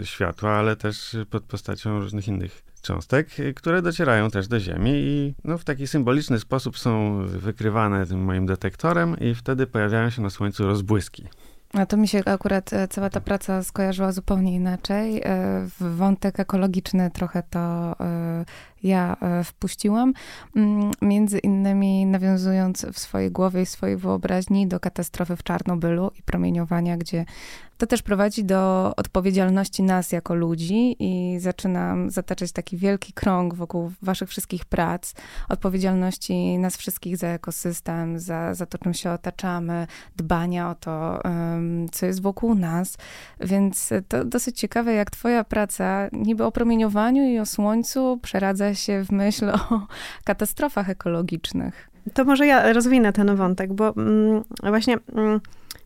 światła, 0.03 0.51
ale 0.51 0.75
też 0.75 1.15
pod 1.29 1.43
postacią 1.43 1.99
różnych 1.99 2.27
innych 2.27 2.63
cząstek, 2.81 3.27
które 3.55 3.81
docierają 3.81 4.31
też 4.31 4.47
do 4.47 4.59
Ziemi 4.59 4.91
i 4.93 5.33
no, 5.43 5.57
w 5.57 5.63
taki 5.63 5.87
symboliczny 5.87 6.39
sposób 6.39 6.77
są 6.77 7.21
wykrywane 7.27 8.05
tym 8.05 8.23
moim 8.23 8.45
detektorem 8.45 9.19
i 9.19 9.35
wtedy 9.35 9.67
pojawiają 9.67 10.09
się 10.09 10.21
na 10.21 10.29
Słońcu 10.29 10.65
rozbłyski. 10.65 11.27
A 11.73 11.85
to 11.85 11.97
mi 11.97 12.07
się 12.07 12.21
akurat 12.25 12.73
e, 12.73 12.87
cała 12.87 13.09
ta 13.09 13.21
praca 13.21 13.63
skojarzyła 13.63 14.11
zupełnie 14.11 14.55
inaczej. 14.55 15.21
E, 15.25 15.67
wątek 15.79 16.39
ekologiczny 16.39 17.11
trochę 17.11 17.43
to 17.49 17.59
e, 17.99 18.45
ja 18.83 19.17
wpuściłam, 19.43 20.13
mm, 20.55 20.91
między 21.01 21.39
innymi 21.39 22.05
nawiązując 22.05 22.85
w 22.93 22.99
swojej 22.99 23.31
głowie 23.31 23.61
i 23.61 23.65
swojej 23.65 23.97
wyobraźni 23.97 24.67
do 24.67 24.79
katastrofy 24.79 25.35
w 25.35 25.43
Czarnobylu 25.43 26.11
i 26.19 26.23
promieniowania, 26.23 26.97
gdzie 26.97 27.25
to 27.81 27.87
też 27.87 28.01
prowadzi 28.01 28.43
do 28.43 28.93
odpowiedzialności 28.97 29.83
nas 29.83 30.11
jako 30.11 30.35
ludzi 30.35 30.95
i 30.99 31.39
zaczynam 31.39 32.09
zataczać 32.09 32.51
taki 32.51 32.77
wielki 32.77 33.13
krąg 33.13 33.55
wokół 33.55 33.91
waszych 34.01 34.29
wszystkich 34.29 34.65
prac, 34.65 35.13
odpowiedzialności 35.49 36.57
nas 36.57 36.77
wszystkich 36.77 37.17
za 37.17 37.27
ekosystem, 37.27 38.19
za, 38.19 38.53
za 38.53 38.65
to, 38.65 38.77
czym 38.77 38.93
się 38.93 39.11
otaczamy, 39.11 39.87
dbania 40.15 40.69
o 40.69 40.75
to, 40.75 41.21
co 41.91 42.05
jest 42.05 42.21
wokół 42.21 42.55
nas. 42.55 42.97
Więc 43.39 43.89
to 44.07 44.25
dosyć 44.25 44.59
ciekawe, 44.59 44.93
jak 44.93 45.11
twoja 45.11 45.43
praca 45.43 46.09
niby 46.11 46.43
o 46.43 46.51
promieniowaniu 46.51 47.23
i 47.23 47.39
o 47.39 47.45
słońcu 47.45 48.19
przeradza 48.21 48.70
się 48.75 49.03
w 49.05 49.11
myśl 49.11 49.49
o 49.49 49.87
katastrofach 50.23 50.89
ekologicznych. 50.89 51.89
To 52.13 52.25
może 52.25 52.47
ja 52.47 52.73
rozwinę 52.73 53.13
ten 53.13 53.35
wątek, 53.35 53.73
bo 53.73 53.93
mm, 53.97 54.43
właśnie 54.63 54.97
mm, 55.15 55.41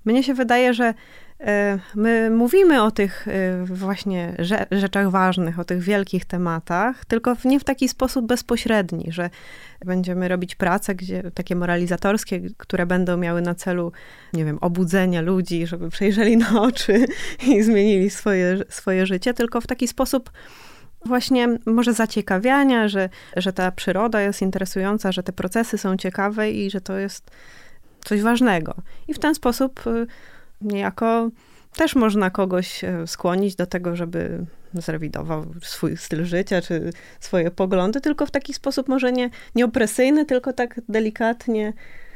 mnie 0.05 0.23
się 0.23 0.33
wydaje, 0.33 0.73
że 0.73 0.93
E, 1.39 1.79
my 1.95 2.29
mówimy 2.29 2.83
o 2.83 2.91
tych 2.91 3.27
e, 3.27 3.65
właśnie 3.65 4.35
rzeczach 4.71 5.09
ważnych, 5.09 5.59
o 5.59 5.63
tych 5.63 5.81
wielkich 5.81 6.25
tematach, 6.25 7.05
tylko 7.05 7.35
nie 7.45 7.59
w 7.59 7.63
taki 7.63 7.89
sposób 7.89 8.25
bezpośredni, 8.25 9.11
że 9.11 9.29
będziemy 9.85 10.27
robić 10.27 10.55
prace 10.55 10.95
gdzie, 10.95 11.31
takie 11.31 11.55
moralizatorskie, 11.55 12.41
które 12.57 12.85
będą 12.85 13.17
miały 13.17 13.41
na 13.41 13.55
celu, 13.55 13.91
nie 14.33 14.45
wiem, 14.45 14.57
obudzenie 14.61 15.21
ludzi, 15.21 15.67
żeby 15.67 15.89
przejrzeli 15.89 16.37
na 16.37 16.61
oczy 16.61 17.05
i 17.51 17.63
zmienili 17.63 18.09
swoje, 18.09 18.57
swoje 18.69 19.05
życie, 19.05 19.33
tylko 19.33 19.61
w 19.61 19.67
taki 19.67 19.87
sposób 19.87 20.31
właśnie 21.05 21.47
może 21.65 21.93
zaciekawiania, 21.93 22.87
że, 22.87 23.09
że 23.35 23.53
ta 23.53 23.71
przyroda 23.71 24.21
jest 24.21 24.41
interesująca, 24.41 25.11
że 25.11 25.23
te 25.23 25.33
procesy 25.33 25.77
są 25.77 25.97
ciekawe 25.97 26.51
i 26.51 26.71
że 26.71 26.81
to 26.81 26.97
jest 26.97 27.31
coś 28.05 28.21
ważnego. 28.21 28.75
I 29.07 29.13
w 29.13 29.19
ten 29.19 29.35
sposób 29.35 29.87
y, 29.87 30.07
niejako 30.61 31.29
też 31.75 31.95
można 31.95 32.29
kogoś 32.29 32.83
e, 32.83 33.07
skłonić 33.07 33.55
do 33.55 33.65
tego, 33.65 33.95
żeby 33.95 34.45
zrewidował 34.73 35.45
swój 35.61 35.97
styl 35.97 36.25
życia 36.25 36.61
czy 36.61 36.93
swoje 37.19 37.51
poglądy, 37.51 38.01
tylko 38.01 38.25
w 38.25 38.31
taki 38.31 38.53
sposób 38.53 38.87
może 38.87 39.11
nie, 39.11 39.29
nie 39.55 39.65
opresyjny, 39.65 40.25
tylko 40.25 40.53
tak 40.53 40.81
delikatnie 40.89 41.73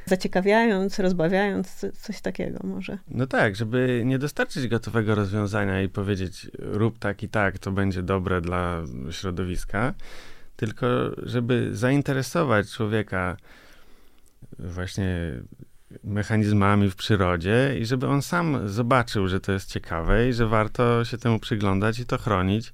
zaciekawiając, 0.09 0.99
rozbawiając, 0.99 1.85
coś 2.01 2.21
takiego 2.21 2.59
może. 2.63 2.97
No 3.07 3.27
tak, 3.27 3.55
żeby 3.55 4.01
nie 4.05 4.19
dostarczyć 4.19 4.67
gotowego 4.67 5.15
rozwiązania 5.15 5.81
i 5.81 5.89
powiedzieć 5.89 6.47
rób 6.57 6.99
tak 6.99 7.23
i 7.23 7.29
tak, 7.29 7.59
to 7.59 7.71
będzie 7.71 8.03
dobre 8.03 8.41
dla 8.41 8.81
środowiska, 9.11 9.93
tylko 10.55 10.87
żeby 11.23 11.69
zainteresować 11.71 12.71
człowieka 12.71 13.37
właśnie 14.59 15.33
mechanizmami 16.03 16.89
w 16.89 16.95
przyrodzie 16.95 17.75
i 17.79 17.85
żeby 17.85 18.07
on 18.07 18.21
sam 18.21 18.69
zobaczył, 18.69 19.27
że 19.27 19.39
to 19.39 19.51
jest 19.51 19.71
ciekawe 19.71 20.29
i 20.29 20.33
że 20.33 20.47
warto 20.47 21.05
się 21.05 21.17
temu 21.17 21.39
przyglądać 21.39 21.99
i 21.99 22.05
to 22.05 22.17
chronić. 22.17 22.73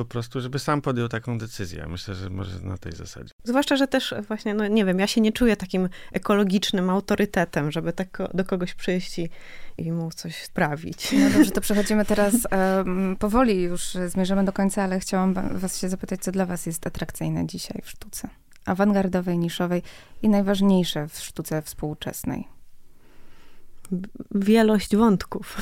Po 0.00 0.04
prostu, 0.04 0.40
żeby 0.40 0.58
sam 0.58 0.80
podjął 0.80 1.08
taką 1.08 1.38
decyzję. 1.38 1.86
Myślę, 1.88 2.14
że 2.14 2.30
może 2.30 2.60
na 2.60 2.78
tej 2.78 2.92
zasadzie. 2.92 3.34
Zwłaszcza, 3.44 3.76
że 3.76 3.86
też 3.86 4.14
właśnie, 4.28 4.54
no 4.54 4.66
nie 4.66 4.84
wiem, 4.84 4.98
ja 4.98 5.06
się 5.06 5.20
nie 5.20 5.32
czuję 5.32 5.56
takim 5.56 5.88
ekologicznym 6.12 6.90
autorytetem, 6.90 7.70
żeby 7.70 7.92
tak 7.92 8.18
do 8.34 8.44
kogoś 8.44 8.74
przyjść 8.74 9.18
i, 9.18 9.30
i 9.78 9.92
mu 9.92 10.10
coś 10.10 10.42
sprawić. 10.42 11.12
No 11.12 11.30
dobrze, 11.30 11.50
to 11.50 11.60
przechodzimy 11.70 12.04
teraz 12.04 12.34
um, 12.34 13.16
powoli, 13.18 13.62
już 13.62 13.82
zmierzamy 14.06 14.44
do 14.44 14.52
końca, 14.52 14.82
ale 14.82 15.00
chciałam 15.00 15.34
was 15.58 15.80
się 15.80 15.88
zapytać, 15.88 16.20
co 16.20 16.32
dla 16.32 16.46
was 16.46 16.66
jest 16.66 16.86
atrakcyjne 16.86 17.46
dzisiaj 17.46 17.82
w 17.82 17.90
sztuce? 17.90 18.28
awangardowej, 18.64 19.38
niszowej 19.38 19.82
i 20.22 20.28
najważniejsze 20.28 21.08
w 21.08 21.18
sztuce 21.18 21.62
współczesnej? 21.62 22.48
Wielość 24.30 24.96
wątków. 24.96 25.56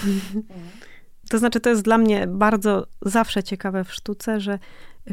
To 1.30 1.38
znaczy, 1.38 1.60
to 1.60 1.70
jest 1.70 1.82
dla 1.82 1.98
mnie 1.98 2.26
bardzo 2.26 2.86
zawsze 3.02 3.42
ciekawe 3.42 3.84
w 3.84 3.94
sztuce, 3.94 4.40
że 4.40 4.58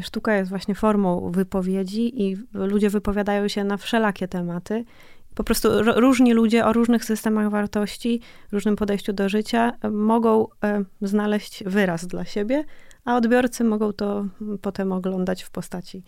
sztuka 0.02 0.34
jest 0.34 0.50
właśnie 0.50 0.74
formą 0.74 1.30
wypowiedzi 1.30 2.22
i 2.22 2.36
ludzie 2.52 2.90
wypowiadają 2.90 3.48
się 3.48 3.64
na 3.64 3.76
wszelakie 3.76 4.28
tematy. 4.28 4.84
Po 5.34 5.44
prostu 5.44 5.68
różni 5.82 6.32
ludzie 6.32 6.66
o 6.66 6.72
różnych 6.72 7.04
systemach 7.04 7.50
wartości, 7.50 8.20
różnym 8.52 8.76
podejściu 8.76 9.12
do 9.12 9.28
życia 9.28 9.72
mogą 9.90 10.46
e, 10.64 10.84
znaleźć 11.02 11.64
wyraz 11.64 12.06
dla 12.06 12.24
siebie, 12.24 12.64
a 13.04 13.16
odbiorcy 13.16 13.64
mogą 13.64 13.92
to 13.92 14.26
potem 14.62 14.92
oglądać 14.92 15.42
w 15.42 15.50
postaci 15.50 16.02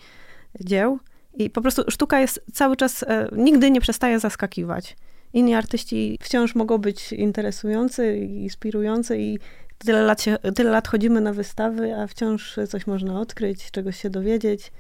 dzieł. 0.61 0.99
I 1.35 1.51
po 1.51 1.61
prostu 1.61 1.83
sztuka 1.91 2.21
jest 2.21 2.45
cały 2.53 2.77
czas, 2.77 3.03
e, 3.03 3.29
nigdy 3.33 3.71
nie 3.71 3.81
przestaje 3.81 4.21
zaskakiwać. 4.21 4.97
Inni 5.33 5.55
artyści 5.55 6.19
wciąż 6.23 6.55
mogą 6.55 6.79
być 6.79 7.13
interesujący, 7.13 8.17
inspirujący 8.17 9.19
i 9.19 9.39
tyle 9.79 10.03
lat, 10.03 10.23
się, 10.23 10.39
tyle 10.39 10.71
lat 10.71 10.89
chodzimy 10.89 11.21
na 11.21 11.33
wystawy, 11.33 11.95
a 11.95 12.07
wciąż 12.07 12.57
coś 12.69 12.87
można 12.87 13.21
odkryć, 13.21 13.71
czegoś 13.71 14.03
się 14.03 14.11
dowiedzieć, 14.11 14.73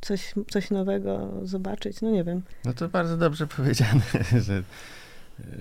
coś, 0.00 0.34
coś 0.50 0.70
nowego 0.70 1.32
zobaczyć. 1.42 2.00
No 2.00 2.10
nie 2.10 2.24
wiem. 2.24 2.42
No 2.64 2.72
to 2.72 2.88
bardzo 2.88 3.16
dobrze 3.16 3.46
powiedziane, 3.56 4.02
że, 4.40 4.62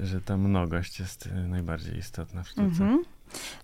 że 0.04 0.22
ta 0.22 0.38
mnogość 0.38 1.00
jest 1.00 1.30
najbardziej 1.48 1.98
istotna 1.98 2.44
w 2.44 2.48
sztuce. 2.48 2.64
Mhm. 2.84 3.04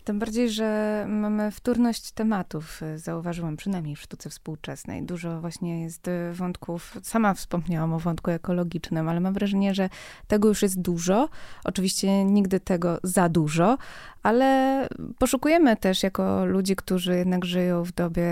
Tym 0.03 0.19
bardziej, 0.19 0.49
że 0.49 1.05
mamy 1.09 1.51
wtórność 1.51 2.11
tematów, 2.11 2.81
y, 2.83 2.99
zauważyłam, 2.99 3.57
przynajmniej 3.57 3.95
w 3.95 4.01
sztuce 4.01 4.29
współczesnej. 4.29 5.03
Dużo 5.03 5.41
właśnie 5.41 5.81
jest 5.83 6.07
y, 6.07 6.33
wątków, 6.33 6.97
sama 7.03 7.33
wspomniałam 7.33 7.93
o 7.93 7.99
wątku 7.99 8.31
ekologicznym, 8.31 9.09
ale 9.09 9.19
mam 9.19 9.33
wrażenie, 9.33 9.73
że 9.73 9.89
tego 10.27 10.47
już 10.47 10.61
jest 10.61 10.81
dużo. 10.81 11.29
Oczywiście 11.63 12.25
nigdy 12.25 12.59
tego 12.59 12.97
za 13.03 13.29
dużo, 13.29 13.77
ale 14.23 14.87
poszukujemy 15.17 15.77
też 15.77 16.03
jako 16.03 16.45
ludzi, 16.45 16.75
którzy 16.75 17.15
jednak 17.15 17.45
żyją 17.45 17.83
w 17.83 17.91
dobie 17.91 18.31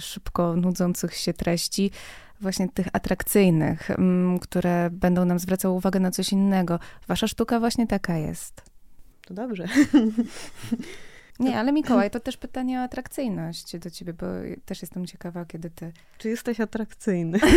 szybko 0.00 0.56
nudzących 0.56 1.14
się 1.14 1.32
treści, 1.32 1.90
właśnie 2.40 2.68
tych 2.68 2.86
atrakcyjnych, 2.92 3.90
które 4.40 4.90
będą 4.90 5.24
nam 5.24 5.38
zwracały 5.38 5.74
uwagę 5.74 6.00
na 6.00 6.10
coś 6.10 6.32
innego. 6.32 6.78
Wasza 7.08 7.26
sztuka 7.26 7.60
właśnie 7.60 7.86
taka 7.86 8.16
jest 8.16 8.71
to 9.34 9.42
dobrze. 9.42 9.68
Nie, 11.40 11.58
ale 11.58 11.72
Mikołaj, 11.72 12.10
to 12.10 12.20
też 12.20 12.36
pytanie 12.36 12.80
o 12.80 12.82
atrakcyjność 12.82 13.78
do 13.78 13.90
ciebie, 13.90 14.12
bo 14.12 14.26
też 14.64 14.82
jestem 14.82 15.06
ciekawa, 15.06 15.44
kiedy 15.44 15.70
ty... 15.70 15.92
Czy 16.18 16.28
jesteś 16.28 16.60
atrakcyjny? 16.60 17.38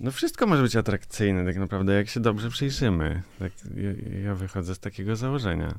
No 0.00 0.10
wszystko 0.10 0.46
może 0.46 0.62
być 0.62 0.76
atrakcyjne 0.76 1.44
tak 1.44 1.56
naprawdę, 1.56 1.94
jak 1.94 2.08
się 2.08 2.20
dobrze 2.20 2.50
przyjrzymy. 2.50 3.22
Tak, 3.38 3.52
ja, 3.76 4.18
ja 4.20 4.34
wychodzę 4.34 4.74
z 4.74 4.78
takiego 4.78 5.16
założenia. 5.16 5.78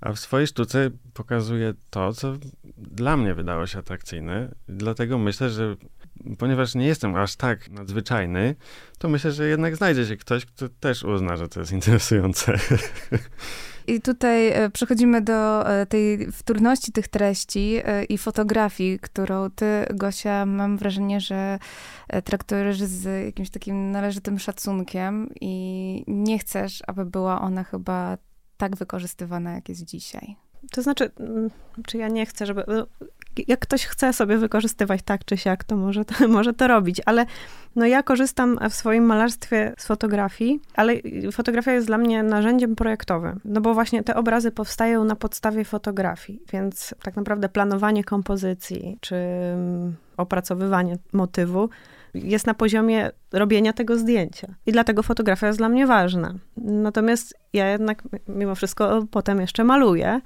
A 0.00 0.12
w 0.12 0.18
swojej 0.18 0.46
sztuce 0.46 0.90
pokazuję 1.14 1.74
to, 1.90 2.12
co 2.12 2.36
dla 2.78 3.16
mnie 3.16 3.34
wydało 3.34 3.66
się 3.66 3.78
atrakcyjne. 3.78 4.54
Dlatego 4.68 5.18
myślę, 5.18 5.50
że 5.50 5.76
ponieważ 6.38 6.74
nie 6.74 6.86
jestem 6.86 7.16
aż 7.16 7.36
tak 7.36 7.70
nadzwyczajny, 7.70 8.54
to 8.98 9.08
myślę, 9.08 9.32
że 9.32 9.48
jednak 9.48 9.76
znajdzie 9.76 10.06
się 10.06 10.16
ktoś, 10.16 10.46
kto 10.46 10.68
też 10.68 11.04
uzna, 11.04 11.36
że 11.36 11.48
to 11.48 11.60
jest 11.60 11.72
interesujące. 11.72 12.58
I 13.86 14.00
tutaj 14.00 14.48
e, 14.48 14.70
przechodzimy 14.70 15.22
do 15.22 15.68
e, 15.70 15.86
tej 15.86 16.32
wtórności 16.32 16.92
tych 16.92 17.08
treści 17.08 17.80
e, 17.84 18.04
i 18.04 18.18
fotografii, 18.18 18.98
którą 18.98 19.50
ty, 19.50 19.86
Gosia, 19.94 20.46
mam 20.46 20.78
wrażenie, 20.78 21.20
że 21.20 21.58
traktujesz 22.24 22.82
z 22.82 23.24
jakimś 23.26 23.50
takim 23.50 23.90
należytym 23.90 24.38
szacunkiem 24.38 25.30
i 25.40 26.04
nie 26.06 26.38
chcesz, 26.38 26.82
aby 26.86 27.04
była 27.04 27.40
ona 27.40 27.64
chyba 27.64 28.18
tak 28.56 28.76
wykorzystywana, 28.76 29.52
jak 29.52 29.68
jest 29.68 29.84
dzisiaj. 29.84 30.36
To 30.70 30.82
znaczy, 30.82 31.10
mm, 31.20 31.50
czy 31.86 31.98
ja 31.98 32.08
nie 32.08 32.26
chcę, 32.26 32.46
żeby. 32.46 32.64
No, 32.68 32.86
jak 33.48 33.60
ktoś 33.60 33.84
chce 33.86 34.12
sobie 34.12 34.38
wykorzystywać 34.38 35.00
tak 35.04 35.24
czy 35.24 35.36
siak, 35.36 35.64
to 35.64 35.76
może 35.76 36.04
to, 36.04 36.28
może 36.28 36.52
to 36.52 36.68
robić, 36.68 37.00
ale 37.06 37.26
no 37.76 37.86
ja 37.86 38.02
korzystam 38.02 38.58
w 38.70 38.74
swoim 38.74 39.04
malarstwie 39.04 39.74
z 39.78 39.86
fotografii, 39.86 40.60
ale 40.74 40.92
fotografia 41.32 41.72
jest 41.72 41.86
dla 41.86 41.98
mnie 41.98 42.22
narzędziem 42.22 42.76
projektowym, 42.76 43.40
no 43.44 43.60
bo 43.60 43.74
właśnie 43.74 44.02
te 44.02 44.14
obrazy 44.14 44.50
powstają 44.50 45.04
na 45.04 45.16
podstawie 45.16 45.64
fotografii, 45.64 46.42
więc 46.52 46.94
tak 47.02 47.16
naprawdę 47.16 47.48
planowanie 47.48 48.04
kompozycji 48.04 48.98
czy 49.00 49.16
mm, 49.16 49.96
opracowywanie 50.16 50.98
motywu 51.12 51.68
jest 52.14 52.46
na 52.46 52.54
poziomie 52.54 53.10
robienia 53.32 53.72
tego 53.72 53.98
zdjęcia. 53.98 54.54
I 54.66 54.72
dlatego 54.72 55.02
fotografia 55.02 55.46
jest 55.46 55.58
dla 55.58 55.68
mnie 55.68 55.86
ważna. 55.86 56.34
Natomiast 56.56 57.34
ja 57.52 57.68
jednak 57.68 58.02
mimo 58.28 58.54
wszystko 58.54 59.06
potem 59.10 59.40
jeszcze 59.40 59.64
maluję. 59.64 60.20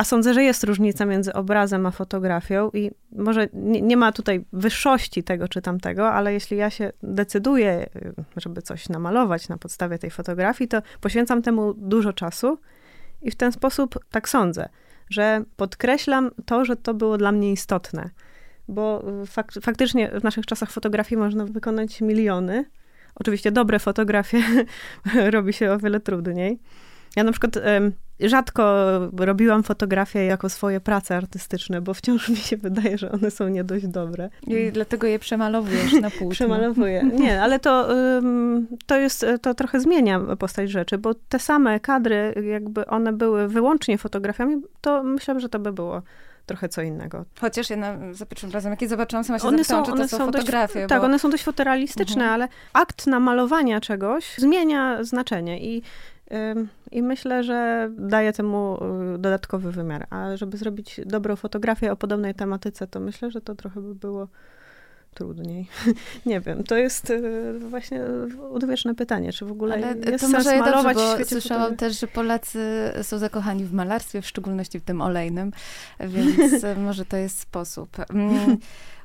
A 0.00 0.04
sądzę, 0.04 0.34
że 0.34 0.42
jest 0.42 0.64
różnica 0.64 1.04
między 1.04 1.32
obrazem 1.32 1.86
a 1.86 1.90
fotografią 1.90 2.70
i 2.70 2.90
może 3.12 3.48
nie, 3.52 3.80
nie, 3.80 3.96
ma 3.96 4.12
tutaj 4.12 4.44
wyższości 4.52 5.22
tego 5.22 5.48
czy 5.48 5.62
tamtego, 5.62 6.12
ale 6.12 6.32
jeśli 6.32 6.56
ja 6.56 6.70
się 6.70 6.92
decyduję, 7.02 7.86
żeby 8.36 8.62
coś 8.62 8.88
namalować 8.88 9.48
na 9.48 9.58
podstawie 9.58 9.98
tej 9.98 10.10
fotografii, 10.10 10.68
to 10.68 10.82
poświęcam 11.00 11.42
temu 11.42 11.74
dużo 11.74 12.12
czasu 12.12 12.58
i 13.22 13.30
w 13.30 13.36
ten 13.36 13.52
sposób 13.52 13.98
tak 14.10 14.28
sądzę, 14.28 14.68
że 15.10 15.44
podkreślam 15.56 16.30
to, 16.44 16.64
że 16.64 16.76
to 16.76 16.94
było 16.94 17.18
dla 17.18 17.32
mnie 17.32 17.52
istotne. 17.52 18.10
Bo 18.68 19.04
fak 19.26 19.52
faktycznie 19.62 20.10
w 20.20 20.24
naszych 20.24 20.46
czasach 20.46 20.70
fotografii 20.70 21.18
można 21.18 21.44
wykonać 21.44 22.00
miliony. 22.00 22.64
Oczywiście 23.14 23.52
dobre 23.52 23.78
fotografie 23.78 24.42
robi 25.34 25.52
się 25.52 25.72
o 25.72 25.78
wiele 25.78 26.00
trudniej. 26.00 26.58
Ja 27.16 27.24
na 27.24 27.32
przykład 27.32 27.56
rzadko 28.22 28.84
robiłam 29.16 29.62
fotografie 29.62 30.24
jako 30.24 30.48
swoje 30.48 30.80
prace 30.80 31.16
artystyczne, 31.16 31.80
bo 31.80 31.94
wciąż 31.94 32.28
mi 32.28 32.36
się 32.36 32.56
wydaje, 32.56 32.98
że 32.98 33.12
one 33.12 33.30
są 33.30 33.48
nie 33.48 33.64
dość 33.64 33.86
dobre. 33.86 34.30
I 34.46 34.72
dlatego 34.72 35.06
je 35.06 35.18
przemalowujesz 35.18 35.92
na 35.92 36.10
płótno. 36.10 36.30
Przemalowuję. 36.30 37.02
Nie, 37.02 37.42
ale 37.42 37.60
to, 37.60 37.88
to 38.86 38.96
jest, 38.96 39.26
to 39.42 39.54
trochę 39.54 39.80
zmienia 39.80 40.20
postać 40.38 40.70
rzeczy, 40.70 40.98
bo 40.98 41.14
te 41.14 41.38
same 41.38 41.80
kadry, 41.80 42.34
jakby 42.50 42.86
one 42.86 43.12
były 43.12 43.48
wyłącznie 43.48 43.98
fotografiami, 43.98 44.62
to 44.80 45.02
myślę, 45.02 45.40
że 45.40 45.48
to 45.48 45.58
by 45.58 45.72
było 45.72 46.02
trochę 46.46 46.68
co 46.68 46.82
innego. 46.82 47.24
Chociaż 47.40 47.70
ja 47.70 47.76
na, 47.76 48.14
za 48.14 48.26
pierwszym 48.26 48.50
razem, 48.50 48.70
jak 48.70 48.82
je 48.82 48.88
zobaczyłam, 48.88 49.24
sama 49.24 49.38
się 49.38 49.48
one 49.48 49.64
są, 49.64 49.82
czy 49.82 49.86
to 49.86 49.92
one 49.92 50.08
są, 50.08 50.18
fotografie. 50.18 50.74
Dość, 50.74 50.84
bo... 50.84 50.88
Tak, 50.88 51.04
one 51.04 51.18
są 51.18 51.30
dość 51.30 51.44
fotorealistyczne, 51.44 52.22
mhm. 52.22 52.32
ale 52.32 52.48
akt 52.72 53.06
namalowania 53.06 53.80
czegoś 53.80 54.34
zmienia 54.38 55.04
znaczenie 55.04 55.60
i 55.60 55.82
i 56.90 57.02
myślę, 57.02 57.44
że 57.44 57.90
daje 57.98 58.32
temu 58.32 58.78
y, 59.14 59.18
dodatkowy 59.18 59.72
wymiar. 59.72 60.06
A 60.10 60.36
żeby 60.36 60.56
zrobić 60.56 61.00
dobrą 61.06 61.36
fotografię 61.36 61.92
o 61.92 61.96
podobnej 61.96 62.34
tematyce, 62.34 62.86
to 62.86 63.00
myślę, 63.00 63.30
że 63.30 63.40
to 63.40 63.54
trochę 63.54 63.80
by 63.80 63.94
było 63.94 64.28
trudniej. 65.14 65.66
Nie 66.26 66.40
wiem, 66.40 66.64
to 66.64 66.76
jest 66.76 67.10
y, 67.10 67.58
właśnie 67.58 68.00
odwieczne 68.52 68.94
pytanie, 68.94 69.32
czy 69.32 69.44
w 69.44 69.52
ogóle 69.52 69.74
Ale 69.74 69.86
jest 69.86 70.10
to 70.10 70.18
sens 70.18 70.32
może 70.32 70.58
malować 70.58 70.96
dobrze, 70.96 71.18
bo 71.18 71.24
słyszałam 71.24 71.76
też, 71.76 72.00
że 72.00 72.06
Polacy 72.06 72.92
są 73.02 73.18
zakochani 73.18 73.64
w 73.64 73.72
malarstwie, 73.72 74.22
w 74.22 74.26
szczególności 74.26 74.80
w 74.80 74.82
tym 74.82 75.02
olejnym, 75.02 75.52
więc 76.00 76.62
może 76.86 77.04
to 77.04 77.16
jest 77.16 77.38
sposób. 77.38 77.96
Mm, 78.10 78.58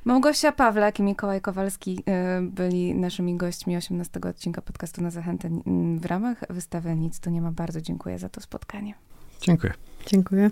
Małgosia 0.04 0.52
Pawlak 0.52 0.98
i 0.98 1.02
Mikołaj 1.02 1.40
Kowalski 1.40 1.98
y, 1.98 2.42
byli 2.42 2.94
naszymi 2.94 3.36
gośćmi 3.36 3.76
18 3.76 4.20
odcinka 4.20 4.62
podcastu 4.62 5.02
na 5.02 5.10
zachętę 5.10 5.50
w 5.96 6.04
ramach 6.04 6.38
wystawy 6.50 6.96
Nic 6.96 7.20
tu 7.20 7.30
nie 7.30 7.40
ma. 7.40 7.52
Bardzo 7.52 7.80
dziękuję 7.80 8.18
za 8.18 8.28
to 8.28 8.40
spotkanie. 8.40 8.94
Dziękuję. 9.40 9.72
Dziękuję. 10.06 10.50